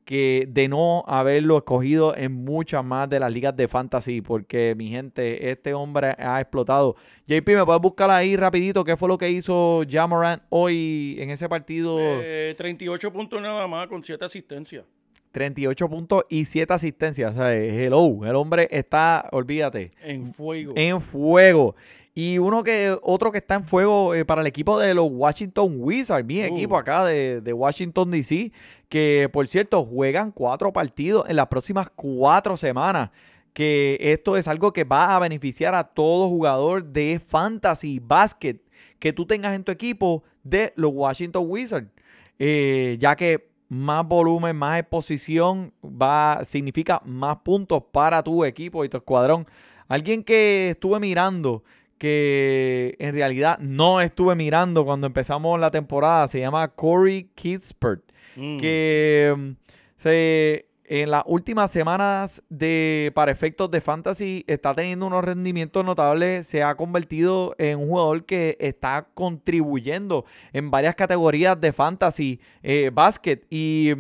[0.07, 4.89] que de no haberlo escogido en muchas más de las ligas de fantasy, porque mi
[4.89, 6.95] gente, este hombre ha explotado.
[7.27, 11.49] JP, ¿me puedes buscar ahí rapidito qué fue lo que hizo Jamoran hoy en ese
[11.49, 11.99] partido?
[12.01, 14.85] Eh, 38 puntos nada más con 7 asistencias.
[15.33, 17.33] 38 puntos y 7 asistencias.
[17.33, 20.73] O sea, hello, el hombre está, olvídate, En fuego.
[20.77, 21.75] en fuego.
[22.19, 25.75] Y uno que, otro que está en fuego eh, para el equipo de los Washington
[25.77, 26.45] Wizards, mi Uh.
[26.45, 28.53] equipo acá de, de Washington DC,
[28.89, 33.11] que por cierto juegan cuatro partidos en las próximas cuatro semanas.
[33.53, 38.57] Que esto es algo que va a beneficiar a todo jugador de fantasy basket
[38.99, 41.91] que tú tengas en tu equipo de los Washington Wizards.
[42.39, 48.89] Eh, ya que más volumen, más exposición va, significa más puntos para tu equipo y
[48.89, 49.45] tu escuadrón.
[49.87, 51.63] Alguien que estuve mirando,
[51.99, 58.03] que en realidad no estuve mirando cuando empezamos la temporada, se llama Corey Kispert,
[58.37, 58.59] Mm.
[58.59, 59.51] que mm,
[59.97, 66.47] se, en las últimas semanas de para efectos de fantasy está teniendo unos rendimientos notables,
[66.47, 72.91] se ha convertido en un jugador que está contribuyendo en varias categorías de fantasy eh,
[72.93, 73.95] basket y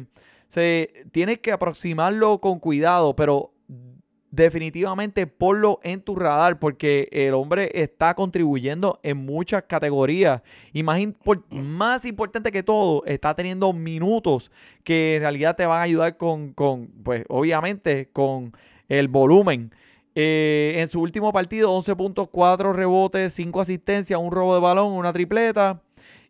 [0.49, 3.53] se tienes que aproximarlo con cuidado, pero
[4.37, 10.43] definitivamente ponlo en tu radar porque el hombre está contribuyendo en muchas categorías
[10.75, 11.01] y más,
[11.51, 14.51] más importante que todo, está teniendo minutos
[14.85, 16.55] que en realidad te van a ayudar con,
[17.03, 18.53] pues obviamente con
[18.89, 19.73] el volumen.
[20.15, 25.83] Eh, en su último partido, 11.4 rebotes, 5 asistencias, un robo de balón, una tripleta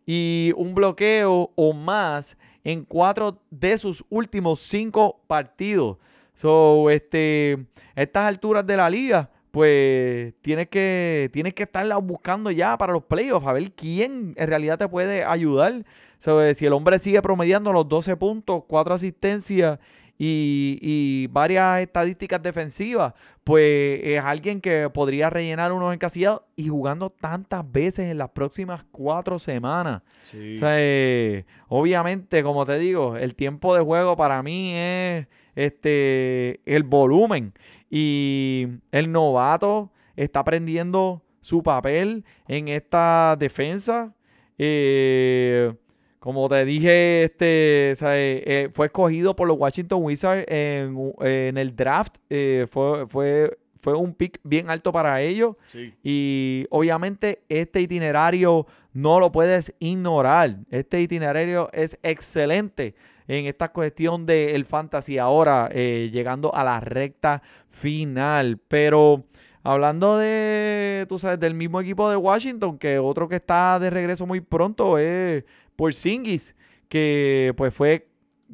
[0.07, 5.99] y un bloqueo o más en cuatro de sus últimos cinco partidos.
[6.37, 12.51] So, este, a estas alturas de la liga, pues tienes que, tienes que estarla buscando
[12.51, 15.85] ya para los playoffs, a ver quién en realidad te puede ayudar.
[16.19, 19.79] So, eh, si el hombre sigue promediando los 12 puntos, 4 asistencias
[20.19, 27.09] y, y varias estadísticas defensivas, pues es alguien que podría rellenar unos encasillados y jugando
[27.09, 30.03] tantas veces en las próximas cuatro semanas.
[30.23, 30.57] Sí.
[30.57, 36.61] O sea, eh, obviamente, como te digo, el tiempo de juego para mí es este
[36.65, 37.53] el volumen.
[37.91, 44.15] Y el novato está aprendiendo su papel en esta defensa.
[44.59, 45.73] Eh,
[46.19, 52.17] como te dije, este, eh, fue escogido por los Washington Wizards en, el draft.
[52.31, 55.55] eh, fue, fue, fue un pick bien alto para ellos.
[55.67, 55.95] Sí.
[56.03, 60.57] Y obviamente este itinerario no lo puedes ignorar.
[60.71, 62.97] Este itinerario es excelente
[63.29, 68.59] en esta cuestión del fantasy ahora, eh, llegando a la recta final.
[68.69, 69.25] Pero
[69.63, 74.27] hablando de, tú sabes, del mismo equipo de Washington, que otro que está de regreso
[74.27, 75.45] muy pronto es
[75.77, 76.55] Porzingis,
[76.89, 78.09] que pues fue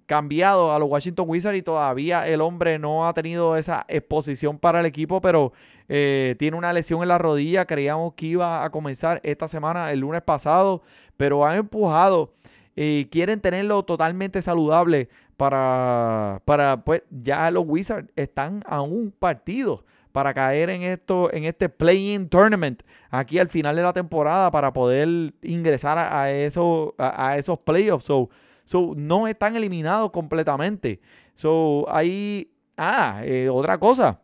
[0.07, 4.81] cambiado a los Washington Wizards y todavía el hombre no ha tenido esa exposición para
[4.81, 5.53] el equipo, pero
[5.89, 7.67] eh, tiene una lesión en la rodilla.
[7.67, 10.83] Creíamos que iba a comenzar esta semana, el lunes pasado,
[11.17, 12.33] pero han empujado
[12.75, 19.85] y quieren tenerlo totalmente saludable para, para pues ya los Wizards están a un partido
[20.13, 22.83] para caer en esto, en este play-in tournament
[23.13, 27.59] aquí al final de la temporada para poder ingresar a, a eso, a, a esos
[27.61, 28.05] playoffs.
[28.05, 28.31] So,
[28.65, 31.01] so, no están eliminados completamente.
[31.35, 32.51] So, ahí.
[32.77, 34.21] Ah, eh, otra cosa.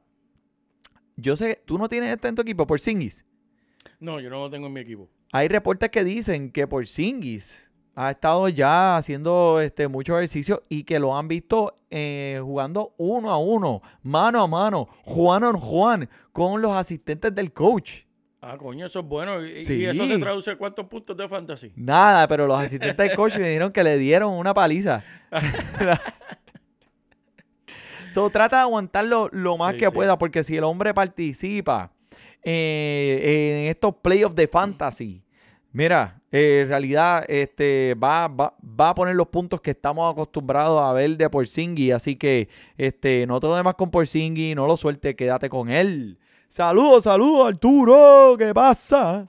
[1.17, 3.25] Yo sé, tú no tienes este en tu equipo, Porzingis.
[4.01, 5.09] No, yo no lo tengo en mi equipo.
[5.33, 7.68] Hay reportes que dicen que Porzingis
[8.01, 13.33] ha estado ya haciendo este, mucho ejercicio y que lo han visto eh, jugando uno
[13.33, 18.03] a uno, mano a mano, Juan on Juan, con los asistentes del coach.
[18.41, 19.45] Ah, coño, eso es bueno.
[19.45, 19.85] ¿Y, y Sí.
[19.85, 21.73] eso se traduce a cuántos puntos de fantasy?
[21.75, 25.03] Nada, pero los asistentes del coach me dijeron que le dieron una paliza.
[28.13, 29.91] so, trata de aguantarlo lo más Sí, que sí.
[29.93, 31.91] pueda, porque si el hombre participa
[32.45, 35.23] eh, en estos playoffs de fantasy,
[35.73, 40.81] mira, eh, en realidad este, va, va, va a poner los puntos que estamos acostumbrados
[40.83, 41.95] a ver de Porzingis.
[41.95, 46.19] Así que este, no te demás con Porzingis, no lo suelte, quédate con él.
[46.49, 49.29] Saludos, saludos, Arturo, ¿qué pasa?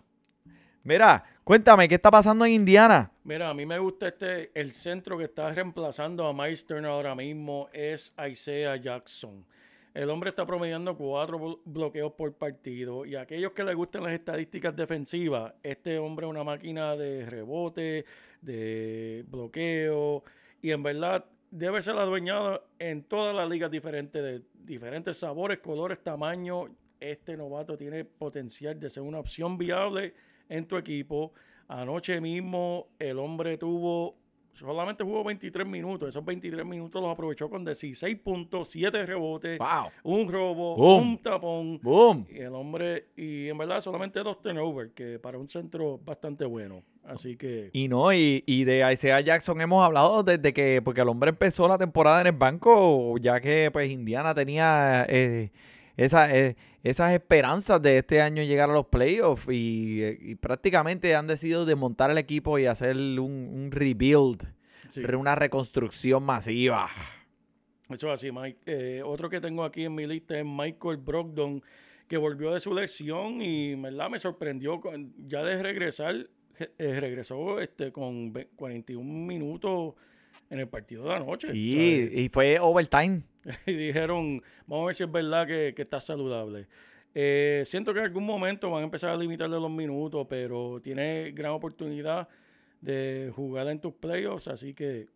[0.84, 3.12] Mira, cuéntame, ¿qué está pasando en Indiana?
[3.24, 6.34] Mira, a mí me gusta este, el centro que está reemplazando a
[6.66, 9.46] Turner ahora mismo es Isaiah Jackson.
[9.94, 14.04] El hombre está promediando cuatro blo- bloqueos por partido y a aquellos que les gustan
[14.04, 18.06] las estadísticas defensivas, este hombre es una máquina de rebote,
[18.42, 20.24] de bloqueo
[20.62, 25.98] y en verdad debe ser adueñado en todas las ligas diferentes, de diferentes sabores, colores,
[26.04, 26.70] tamaños.
[27.00, 30.14] Este novato tiene potencial de ser una opción viable
[30.50, 31.34] en tu equipo.
[31.68, 34.16] Anoche mismo el hombre tuvo,
[34.54, 36.10] solamente jugó 23 minutos.
[36.10, 39.68] Esos 23 minutos los aprovechó con 16 puntos, 7 rebotes, ¡Wow!
[40.04, 41.02] un robo, Boom.
[41.10, 41.80] un tapón.
[41.82, 42.26] ¡Boom!
[42.30, 46.84] Y el hombre, y en verdad solamente dos turnovers, que para un centro bastante bueno.
[47.06, 51.10] Así que, Y no, y, y de Isaiah Jackson hemos hablado desde que, porque el
[51.10, 55.50] hombre empezó la temporada en el banco, ya que pues Indiana tenía eh,
[56.06, 61.28] esa, eh, esas esperanzas de este año llegar a los playoffs y, y prácticamente han
[61.28, 63.20] decidido desmontar el equipo y hacer un,
[63.54, 64.44] un rebuild,
[64.90, 65.02] sí.
[65.04, 66.88] una reconstrucción masiva.
[67.90, 68.60] Eso es así, Mike.
[68.66, 71.64] Eh, otro que tengo aquí en mi lista es Michael Brogdon,
[72.08, 74.80] que volvió de su lesión y verdad me sorprendió.
[74.80, 76.16] con- ya de regresar,
[76.78, 79.96] eh, regresó este, con ve- 41 minutos
[80.52, 81.48] en el partido de anoche.
[81.48, 81.74] Sí,
[82.06, 82.20] ¿sabes?
[82.20, 83.24] y fue overtime.
[83.66, 86.68] Y dijeron, vamos a ver si es verdad que, que está saludable.
[87.16, 91.32] Eh, siento que en algún momento van a empezar a limitarle los minutos, pero tiene
[91.32, 92.28] gran oportunidad
[92.82, 95.08] de jugar en tus playoffs, así que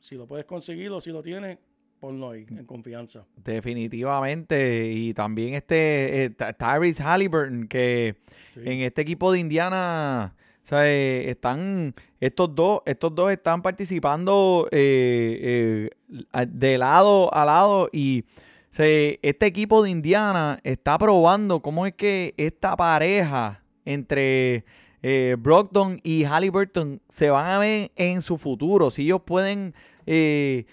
[0.00, 1.58] si lo puedes conseguir o si lo tienes,
[2.00, 3.26] ponlo ahí, en confianza.
[3.36, 4.90] Definitivamente.
[4.92, 8.16] Y también este eh, Ty- Tyrese Halliburton, que
[8.54, 8.60] Sí.
[8.64, 10.34] en este equipo de Indiana,
[10.66, 17.88] sea, eh, están, estos dos, estos dos están participando eh, eh, de lado a lado
[17.92, 18.24] y
[18.70, 18.86] sea,
[19.22, 24.64] este equipo de Indiana está probando cómo es que esta pareja entre
[25.02, 29.74] eh, Brogdon y Halliburton se van a ver en su futuro, si ellos pueden
[30.06, 30.64] eh,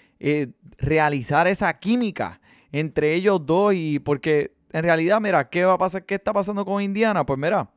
[0.78, 2.40] realizar esa química
[2.72, 6.04] entre ellos dos y porque en realidad, mira, ¿qué va a pasar?
[6.04, 7.26] ¿Qué está pasando con Indiana?
[7.26, 7.70] Pues mira,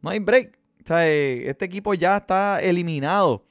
[0.00, 0.58] no hay break.
[0.84, 3.44] O sea, este equipo ya está eliminado.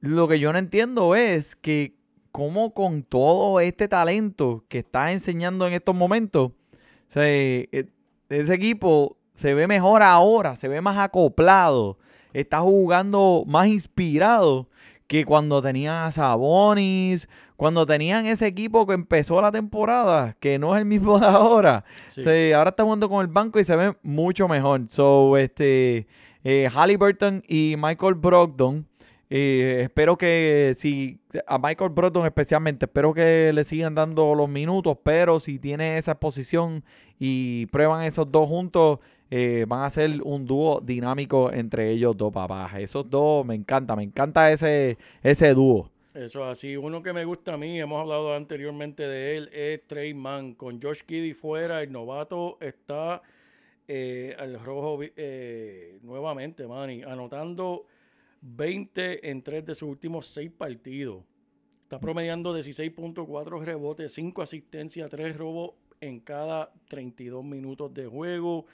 [0.00, 1.94] Lo que yo no entiendo es que
[2.32, 7.86] cómo con todo este talento que está enseñando en estos momentos, o sea, eh,
[8.30, 11.98] ese equipo se ve mejor ahora, se ve más acoplado,
[12.32, 14.68] está jugando más inspirado
[15.06, 20.74] que cuando tenían a Sabonis, cuando tenían ese equipo que empezó la temporada, que no
[20.74, 21.84] es el mismo de ahora.
[22.08, 22.22] Sí.
[22.22, 24.82] Sí, ahora está jugando con el banco y se ve mucho mejor.
[24.88, 26.06] So, este,
[26.44, 28.86] eh, Halliburton y Michael Brogdon.
[29.28, 34.98] eh, espero que si a Michael Brogdon especialmente, espero que le sigan dando los minutos,
[35.02, 36.82] pero si tiene esa exposición
[37.18, 38.98] y prueban esos dos juntos,
[39.30, 42.72] eh, van a ser un dúo dinámico entre ellos dos, papás.
[42.78, 45.88] Esos dos me encanta, me encanta ese, ese dúo.
[46.14, 46.76] Eso así.
[46.76, 50.54] Uno que me gusta a mí, hemos hablado anteriormente de él, es Trey Mann.
[50.54, 53.22] Con Josh Giddy fuera, el novato está
[53.92, 57.86] eh, al rojo eh, nuevamente, Manny, anotando
[58.40, 61.24] 20 en 3 de sus últimos 6 partidos.
[61.82, 68.66] Está promediando 16.4 rebotes, 5 asistencias, 3 robos en cada 32 minutos de juego.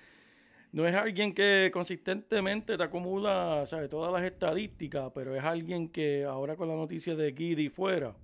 [0.72, 3.88] No es alguien que consistentemente te acumula ¿sabe?
[3.88, 8.14] todas las estadísticas, pero es alguien que ahora con la noticia de Giddy fuera,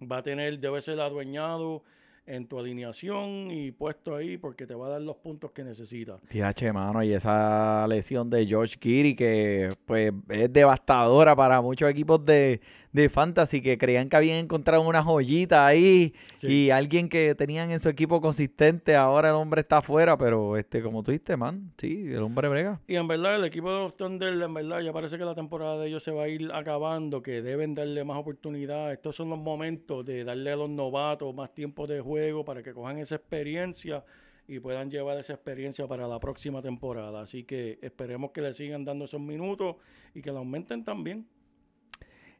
[0.00, 1.82] va a tener, debe ser adueñado
[2.26, 6.18] en tu alineación y puesto ahí porque te va a dar los puntos que necesita.
[6.28, 12.24] TH, mano, y esa lesión de George Kitty que pues es devastadora para muchos equipos
[12.24, 12.60] de,
[12.90, 16.48] de fantasy que creían que habían encontrado una joyita ahí Sí.
[16.48, 20.82] y alguien que tenían en su equipo consistente, ahora el hombre está afuera, pero este,
[20.82, 22.80] como tú dijiste, man, sí, el hombre brega.
[22.88, 25.86] Y en verdad, el equipo de Thunder, en verdad, ya parece que la temporada de
[25.88, 28.92] ellos se va a ir acabando, que deben darle más oportunidad.
[28.92, 32.72] Estos son los momentos de darle a los novatos más tiempo de juego para que
[32.72, 34.04] cojan esa experiencia
[34.48, 37.22] y puedan llevar esa experiencia para la próxima temporada.
[37.22, 39.76] Así que esperemos que le sigan dando esos minutos
[40.14, 41.26] y que la aumenten también.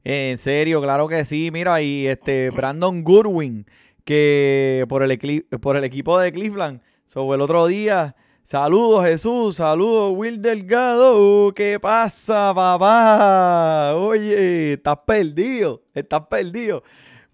[0.05, 1.51] En serio, claro que sí.
[1.53, 3.67] Mira, y este Brandon Goodwin,
[4.05, 8.15] que por el, por el equipo de Cleveland, sobre el otro día.
[8.45, 9.57] Saludos, Jesús.
[9.57, 11.53] Saludos, Will Delgado.
[11.53, 13.97] ¿Qué pasa, papá?
[13.97, 15.83] Oye, estás perdido.
[15.93, 16.85] Estás perdido.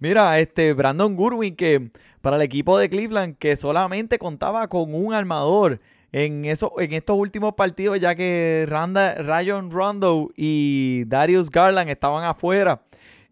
[0.03, 1.93] Mira, este Brandon Goodwin, que
[2.23, 5.79] para el equipo de Cleveland, que solamente contaba con un armador
[6.11, 12.25] en, eso, en estos últimos partidos, ya que Randa, Rayon Rondo y Darius Garland estaban
[12.25, 12.83] afuera.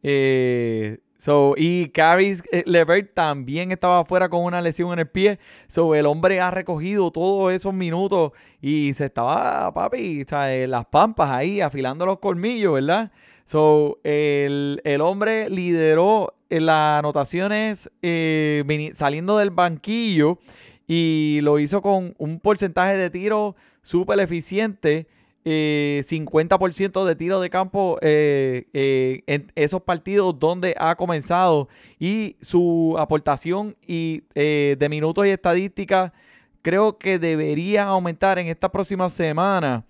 [0.05, 5.41] Eh, so, y Caris eh, Levert también estaba afuera con una lesión en el pie.
[5.67, 10.87] So, el hombre ha recogido todos esos minutos y se estaba, papi, sea, en las
[10.87, 13.11] pampas ahí, afilando los colmillos, ¿verdad?
[13.45, 20.39] So, el, el hombre lideró en las anotaciones eh, saliendo del banquillo
[20.87, 25.07] y lo hizo con un porcentaje de tiro súper eficiente.
[25.45, 32.37] eh, 50% de tiro de campo eh, eh, en esos partidos donde ha comenzado y
[32.43, 36.13] su aportación y de minutos y estadísticas
[36.61, 39.87] creo que deberían aumentar en esta próxima semana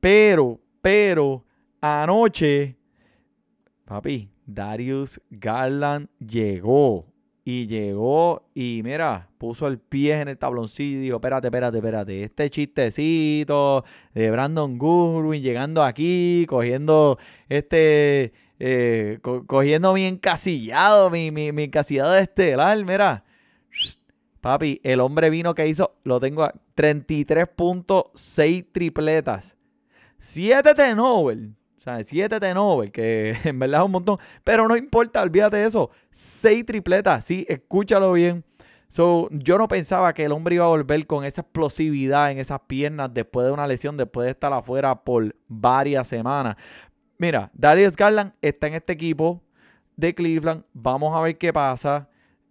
[0.00, 1.44] pero pero
[1.80, 2.76] anoche
[3.86, 7.06] papi Darius Garland llegó
[7.44, 12.24] y llegó y mira, puso el pie en el tabloncillo y dijo, espérate, espérate, espérate,
[12.24, 13.84] este chistecito
[14.14, 17.18] de Brandon Goodwin llegando aquí, cogiendo
[17.48, 23.24] este, eh, co- cogiendo mi encasillado, mi, mi, mi encasillado de estelar, mira.
[24.40, 29.56] Papi, el hombre vino que hizo, lo tengo a 33.6 tripletas.
[30.18, 31.48] 7 turnovers.
[31.86, 34.18] Sea, 7 turnovers, que en verdad es un montón.
[34.42, 35.90] Pero no importa, olvídate de eso.
[36.10, 38.44] 6 tripletas, sí, escúchalo bien.
[38.88, 42.60] So, yo no pensaba que el hombre iba a volver con esa explosividad en esas
[42.66, 46.56] piernas después de una lesión, después de estar afuera por varias semanas.
[47.18, 49.42] Mira, Darius Garland está en este equipo
[49.94, 50.64] de Cleveland.
[50.72, 52.08] Vamos a ver qué pasa.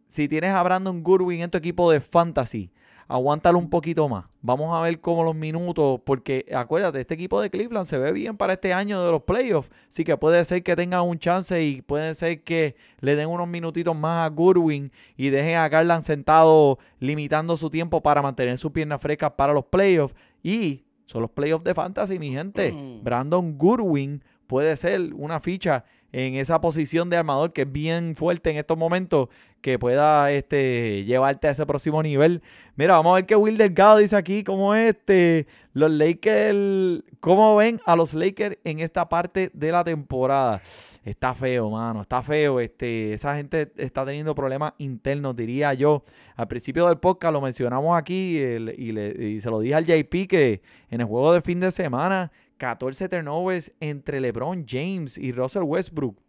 [0.08, 2.72] Si tienes a Brandon Goodwin en tu equipo de fantasy,
[3.08, 4.26] aguántalo un poquito más.
[4.42, 8.38] Vamos a ver cómo los minutos, porque acuérdate, este equipo de Cleveland se ve bien
[8.38, 9.70] para este año de los playoffs.
[9.90, 13.48] Así que puede ser que tengan un chance y puede ser que le den unos
[13.48, 18.72] minutitos más a Goodwin y dejen a Garland sentado limitando su tiempo para mantener su
[18.72, 20.16] pierna fresca para los playoffs.
[20.44, 22.72] Y son los playoffs de fantasy, mi gente.
[22.72, 23.04] Mm.
[23.04, 28.50] Brandon Goodwin puede ser una ficha en esa posición de armador que es bien fuerte
[28.50, 29.28] en estos momentos,
[29.66, 32.44] que pueda este, llevarte a ese próximo nivel.
[32.76, 37.82] Mira, vamos a ver qué Will Delgado dice aquí, cómo este, los Lakers, cómo ven
[37.88, 40.62] a los Lakers en esta parte de la temporada.
[41.04, 42.60] Está feo, mano, está feo.
[42.60, 46.04] Este, esa gente está teniendo problemas internos, diría yo.
[46.36, 50.62] Al principio del podcast lo mencionamos aquí y, y se lo dije al JP que
[50.92, 56.25] en el juego de fin de semana 14 turnovers entre LeBron James y Russell Westbrook.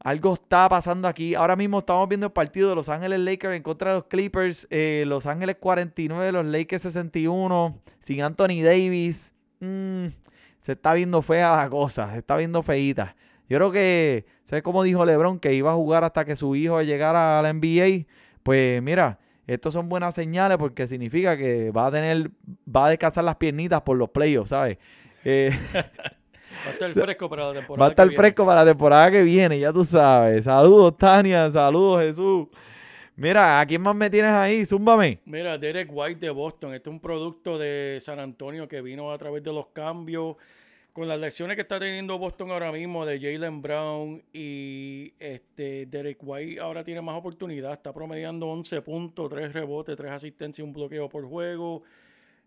[0.00, 1.34] Algo está pasando aquí.
[1.34, 4.68] Ahora mismo estamos viendo el partido de Los Ángeles Lakers en contra de los Clippers.
[4.70, 7.80] Eh, los Ángeles 49, los Lakers 61.
[7.98, 9.34] Sin Anthony Davis.
[9.60, 10.06] Mm,
[10.60, 12.12] se está viendo fea la cosa.
[12.12, 13.16] Se está viendo feíta.
[13.48, 15.40] Yo creo que, ¿sabes cómo dijo LeBron?
[15.40, 18.06] Que iba a jugar hasta que su hijo llegara a la NBA.
[18.42, 22.30] Pues mira, estos son buenas señales porque significa que va a tener,
[22.74, 24.78] va a descansar las piernitas por los playoffs, ¿sabes?
[25.24, 25.50] Eh,
[26.64, 27.80] Va a estar fresco para la temporada.
[27.80, 28.22] va a estar que viene.
[28.22, 30.44] fresco para la temporada que viene, ya tú sabes.
[30.44, 31.50] Saludos, Tania.
[31.50, 32.48] Saludos, Jesús.
[33.16, 34.64] Mira, ¿a quién más me tienes ahí?
[34.64, 35.18] Zúmbame.
[35.24, 36.74] Mira, Derek White de Boston.
[36.74, 40.36] Este es un producto de San Antonio que vino a través de los cambios.
[40.92, 46.18] Con las lecciones que está teniendo Boston ahora mismo de Jalen Brown y este Derek
[46.20, 47.72] White ahora tiene más oportunidad.
[47.72, 51.82] Está promediando 11 puntos, 3 rebotes, 3 asistencias y un bloqueo por juego.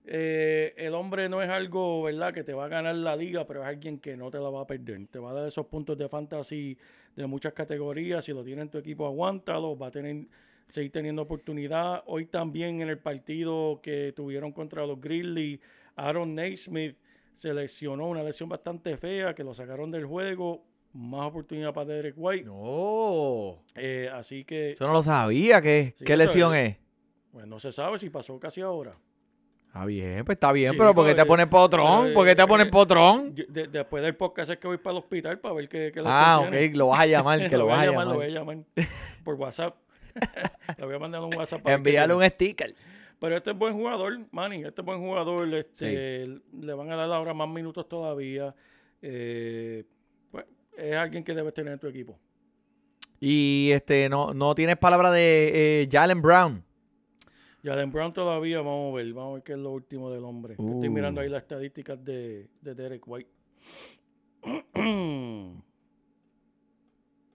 [0.05, 3.61] Eh, el hombre no es algo, ¿verdad?, que te va a ganar la liga, pero
[3.61, 5.07] es alguien que no te la va a perder.
[5.07, 6.77] Te va a dar esos puntos de fantasy
[7.15, 8.25] de muchas categorías.
[8.25, 9.77] Si lo tiene en tu equipo, aguántalo.
[9.77, 10.25] Va a tener,
[10.69, 12.03] seguir teniendo oportunidad.
[12.07, 15.59] Hoy también en el partido que tuvieron contra los Grizzlies,
[15.95, 16.97] Aaron Naismith
[17.33, 20.63] se lesionó una lesión bastante fea, que lo sacaron del juego.
[20.93, 22.45] Más oportunidad para Derek White.
[22.45, 23.63] No.
[23.75, 25.61] Eh, así que Eso no lo sabía.
[25.61, 26.71] ¿Qué, Sí, ¿qué lesión es.
[26.71, 26.77] es?
[27.31, 28.97] pues, no se sabe si pasó casi ahora.
[29.71, 32.09] Está bien, pues está bien, Sí, pero ¿por qué te pues, pones potrón?
[32.09, 33.33] eh, ¿Por qué te pones eh, potrón?
[33.33, 36.41] De- después del podcast es que voy para el hospital para ver qué, qué Ah,
[36.45, 38.07] ok, lo vas a llamar, que lo vas a llamar.
[38.07, 38.57] Lo voy a llamar
[39.23, 39.77] por WhatsApp.
[40.77, 41.61] le voy a mandar un WhatsApp.
[41.61, 42.75] para Envíale un sticker.
[43.17, 44.65] Pero este es buen jugador, Manny.
[44.65, 45.47] Este es buen jugador.
[45.53, 48.53] Este, Le van a dar ahora más minutos todavía.
[49.01, 49.85] Eh,
[50.31, 50.43] pues,
[50.77, 52.19] es alguien que debes tener en tu equipo.
[53.21, 56.65] Y este, no, no tienes palabra de eh, Jalen Brown.
[57.63, 59.13] Jalen Brown todavía, vamos a ver.
[59.13, 60.53] Vamos a ver qué es lo último del hombre.
[60.53, 61.23] Estoy mirando Uh.
[61.23, 63.29] ahí las estadísticas de, de Derek White.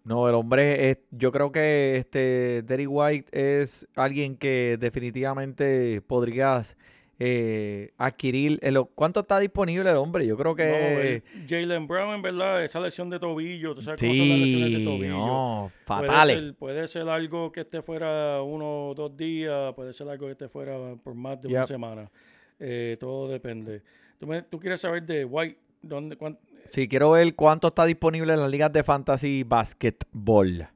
[0.05, 6.77] No, el hombre, es, yo creo que este Derry White es alguien que definitivamente podrías
[7.19, 8.59] eh, adquirir.
[8.63, 10.27] el- ¿Cuánto está disponible el hombre?
[10.27, 14.29] Yo creo que Jalen Brown, en verdad, esa lesión de tobillo, tú sabes cómo son
[14.29, 15.17] las lesiones de sí, tobillo.
[15.27, 16.37] no, Puede fatales.
[16.39, 20.33] ser, puede ser algo que esté fuera uno o dos días, puede ser algo que
[20.33, 22.11] esté fuera por más de una semana.
[22.59, 23.83] Eh, todo depende.
[24.19, 25.59] ¿Tú, me- tú quieres saber de White?
[25.83, 30.69] ¿Dónde, cuán- Sí, quiero ver cuánto está disponible en las ligas de fantasy basketball.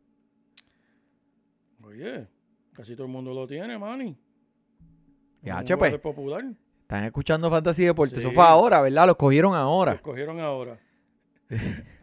[1.85, 2.27] Oye,
[2.73, 4.17] casi todo el mundo lo tiene, Manny.
[5.43, 5.99] Ya, pues.
[5.99, 6.45] popular.
[6.83, 8.19] Están escuchando Fantasy Deportes.
[8.19, 8.35] Eso Sí.
[8.35, 9.07] fue ahora, ¿verdad?
[9.07, 9.93] Los cogieron ahora.
[9.93, 10.79] Los cogieron ahora.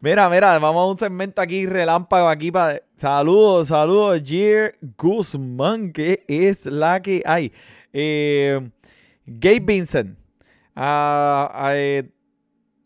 [0.00, 2.80] Mira, mira, vamos a un segmento aquí relámpago aquí para...
[2.94, 7.52] Saludos, saludos, Jer Guzmán, que es la que hay.
[7.92, 8.70] Eh,
[9.26, 10.16] Gabe Vincent.
[10.76, 12.08] eh,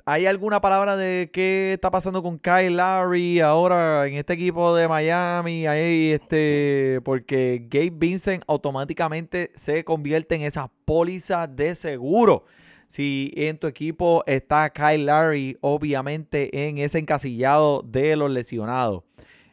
[0.05, 4.89] ¿Hay alguna palabra de qué está pasando con Kyle Lowry ahora en este equipo de
[4.89, 5.69] Miami?
[5.69, 12.47] Ahí, este, porque Gabe Vincent automáticamente se convierte en esa póliza de seguro.
[12.89, 19.05] Si en tu equipo está Kyle Lowry, obviamente en ese encasillado de los lesionados.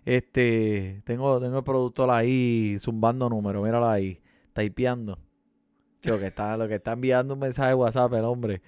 [0.03, 4.19] Este, tengo, tengo el productor ahí zumbando números, míralo ahí,
[4.53, 5.19] typeando.
[6.03, 8.61] Lo que está, lo que está enviando un mensaje de WhatsApp el hombre.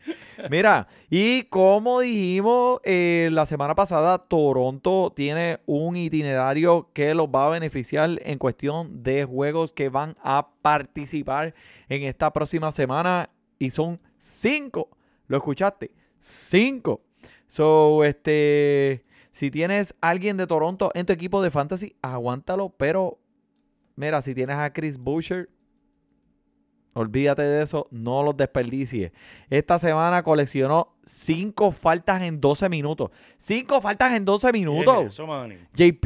[0.50, 7.48] Mira, y como dijimos eh, la semana pasada, Toronto tiene un itinerario que los va
[7.48, 11.54] a beneficiar en cuestión de juegos que van a participar
[11.88, 13.30] en esta próxima semana.
[13.58, 14.90] Y son cinco.
[15.28, 15.92] ¿Lo escuchaste?
[16.20, 17.02] Cinco.
[17.48, 22.70] So, este, si tienes alguien de Toronto en tu equipo de fantasy, aguántalo.
[22.78, 23.20] Pero,
[23.96, 25.50] mira, si tienes a Chris Boucher,
[26.94, 29.12] olvídate de eso, no los desperdicies.
[29.50, 33.10] Esta semana coleccionó cinco faltas en 12 minutos.
[33.38, 35.06] Cinco faltas en 12 ¿Qué es minutos.
[35.06, 35.28] Eso.
[35.74, 36.06] JP,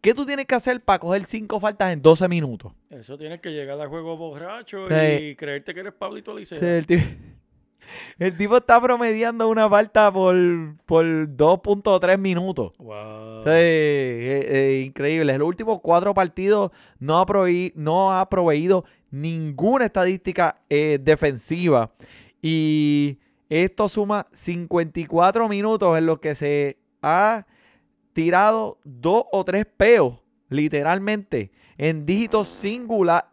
[0.00, 2.72] ¿qué tú tienes que hacer para coger cinco faltas en 12 minutos?
[2.90, 4.94] Eso tienes que llegar al juego borracho Sí.
[5.24, 6.58] y creerte que eres Pablito Licea.
[6.58, 6.96] Sí,
[8.18, 10.34] el, tipo, está promediando una falta por,
[10.86, 12.72] por 2.3 minutos.
[12.78, 13.42] Wow.
[13.42, 15.32] Sí, eh, increíble.
[15.32, 21.92] En los últimos cuatro partidos no ha, proveí- no ha proveído ninguna estadística eh, defensiva.
[22.42, 23.18] Y
[23.48, 27.46] esto suma 54 minutos en los que se ha
[28.12, 33.30] tirado dos o tres peos, literalmente, en dígitos singular.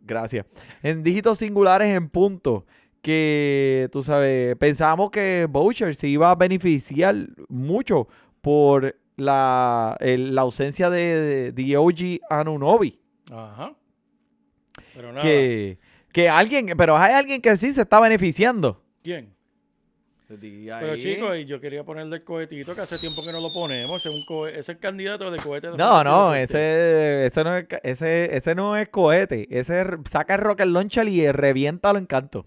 [0.00, 0.44] Gracias.
[0.82, 2.66] En dígitos singulares en punto.
[3.04, 7.14] Que tú sabes, pensábamos que Boucher se iba a beneficiar
[7.48, 8.08] mucho
[8.40, 12.98] por la, el- la ausencia de, de Diogi Anunobi.
[13.30, 13.74] Ajá.
[14.94, 15.20] Pero nada.
[15.22, 15.78] Que,
[16.12, 18.82] que alguien, pero hay alguien que sí se está beneficiando.
[19.02, 19.34] ¿Quién?
[20.26, 23.98] Pero chicos, y yo quería ponerle el cohetito que hace tiempo que no lo ponemos.
[24.04, 25.70] Ese es, un ese es el candidato de cohete.
[25.70, 29.46] de No, no, ese, ese, no es, ese, ese no es cohete.
[29.50, 32.46] Ese es- saca el rocket launcher y revienta lo encanto.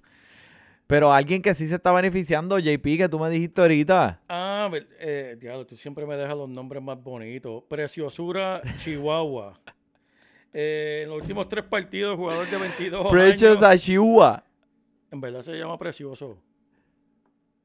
[0.87, 4.21] Pero alguien que sí se está beneficiando, JP, que tú me dijiste ahorita.
[4.29, 7.63] Ah, eh, diablo, tú siempre me dejas los nombres más bonitos.
[7.67, 9.59] Preciosura Chihuahua.
[10.53, 13.63] Eh, en los últimos tres partidos, jugador de 22 Precious años.
[13.63, 14.45] Ashua.
[15.11, 16.41] En verdad se llama Precioso.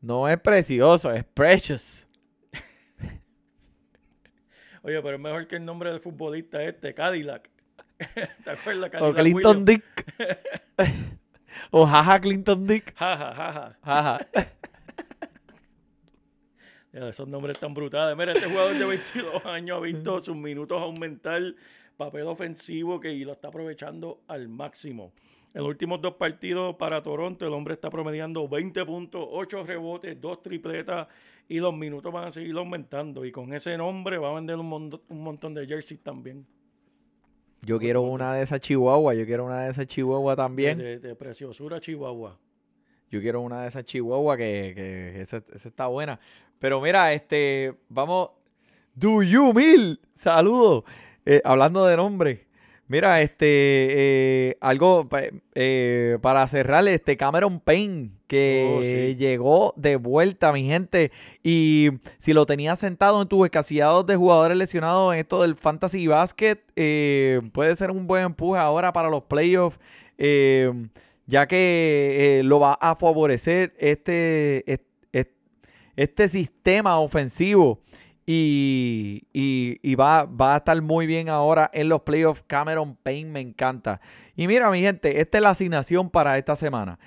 [0.01, 2.09] No es precioso, es precious.
[4.83, 7.49] Oye, pero es mejor que el nombre del futbolista este, Cadillac.
[8.45, 8.91] ¿Te acuerdas?
[9.01, 9.65] O Cadillac Clinton Williams?
[9.65, 9.85] Dick.
[11.73, 12.95] O jaja Clinton Dick.
[12.95, 13.79] Jaja, jaja.
[13.83, 14.27] Jaja.
[16.93, 18.17] Esos nombres tan brutales.
[18.17, 21.41] Mira, este jugador de 22 años ha visto sus minutos aumentar,
[21.97, 25.13] papel ofensivo que y lo está aprovechando al máximo.
[25.55, 30.21] En los últimos dos partidos para Toronto, el hombre está promediando 20 puntos, 8 rebotes,
[30.21, 31.09] 2 tripletas
[31.49, 33.25] y los minutos van a seguir aumentando.
[33.25, 36.47] Y con ese nombre va a vender un, mon- un montón de jerseys también.
[37.65, 39.17] Yo quiero una de esas chihuahuas.
[39.17, 40.79] Yo quiero una de esas chihuahuas también.
[40.79, 42.39] De, de preciosura Chihuahua.
[43.11, 46.19] Yo quiero una de esas chihuahuas que, que esa, esa está buena.
[46.59, 48.31] Pero mira, este, vamos.
[48.95, 50.01] Do you mil.
[50.15, 50.85] Saludos.
[51.25, 52.47] Eh, hablando de nombre.
[52.93, 55.09] Mira, este, eh, algo
[55.55, 59.17] eh, para cerrar, este Cameron Payne, que Oh, sí.
[59.17, 61.11] llegó de vuelta, mi gente.
[61.43, 61.89] Y
[62.19, 66.59] si lo tenías sentado en tus escasillados de jugadores lesionados en esto del fantasy basket,
[66.77, 69.79] eh, puede ser un buen empuje ahora para los playoffs.
[71.27, 74.83] ya que eh, lo va a favorecer este, est-
[75.13, 75.31] est-
[75.97, 77.81] este sistema ofensivo
[78.25, 82.45] y, y- va, va a estar muy bien ahora en los playoffs.
[82.47, 84.01] Cameron Payne me encanta.
[84.37, 86.99] Y mira, mi gente, esta es la asignación para esta semana.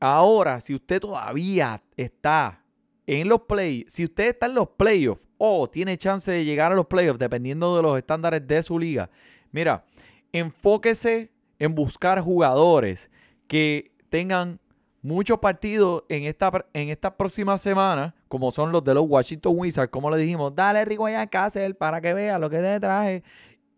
[0.00, 2.62] Ahora, si usted todavía está
[3.06, 6.74] en los playoffs, si usted está en los playoffs o tiene chance de llegar a
[6.74, 9.10] los playoffs, dependiendo de los estándares de su liga,
[9.52, 9.84] mira,
[10.32, 13.10] enfóquese en buscar jugadores
[13.46, 14.60] que tengan
[15.04, 19.90] muchos partidos en esta, en estas próximas semanas, como son los de los Washington Wizards,
[19.90, 23.22] como le dijimos, dale Rico a Cáceres para que vea lo que te traje.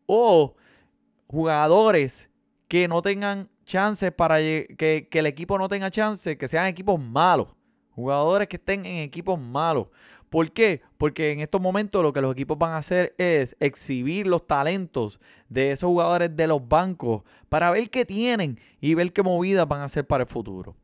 [0.06, 0.54] O
[1.26, 2.30] jugadores
[2.68, 7.00] que no tengan chances para que, que el equipo no tenga chances, que sean equipos
[7.00, 7.48] malos.
[7.90, 9.88] Jugadores que estén en equipos malos.
[10.30, 10.82] ¿Por qué?
[10.96, 15.18] Porque en estos momentos lo que los equipos van a hacer es exhibir los talentos
[15.48, 19.80] de esos jugadores de los bancos para ver qué tienen y ver qué movidas van
[19.80, 20.76] a hacer para el futuro.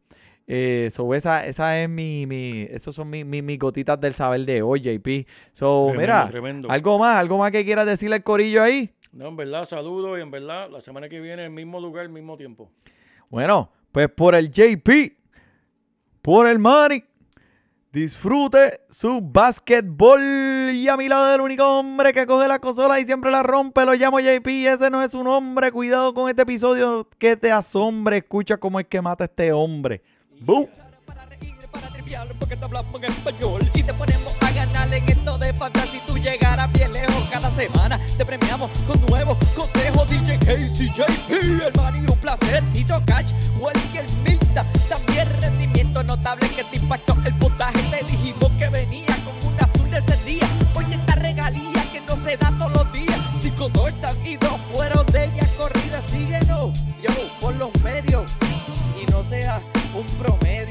[0.46, 4.44] Eh, so esa, esa es mi, mi esos son mis mi, mis gotitas del saber
[4.44, 5.26] de hoy, JP.
[5.52, 6.70] So, Tremendo, mira, tremendo.
[6.70, 8.92] algo más, algo más que quieras decirle al corillo ahí.
[9.12, 12.12] No, en verdad, saludos y en verdad, la semana que viene, el mismo lugar, el
[12.12, 12.70] mismo tiempo.
[13.28, 14.88] Bueno, pues por el JP,
[16.22, 17.04] por el Manny,
[17.92, 20.20] disfrute su básquetbol.
[20.74, 23.84] Y a mi lado el único hombre que coge la consola y siempre la rompe,
[23.84, 24.46] lo llamo JP.
[24.66, 25.70] Ese no es un hombre.
[25.70, 28.18] Cuidado con este episodio que te asombre.
[28.18, 30.02] Escucha cómo es que mata a este hombre.
[31.92, 36.00] Triviar, porque te hablamos en español y te ponemos a ganar en esto de fantasy.
[36.06, 38.00] Tú llegarás bien lejos cada semana.
[38.16, 40.08] Te premiamos con nuevos consejos.
[40.08, 42.64] DJ Casey, JP, el man y un placer.
[42.72, 44.66] Tito Cash, Welker Milta.
[44.88, 47.81] También rendimiento notable que te impactó el puntaje.
[60.20, 60.61] Ella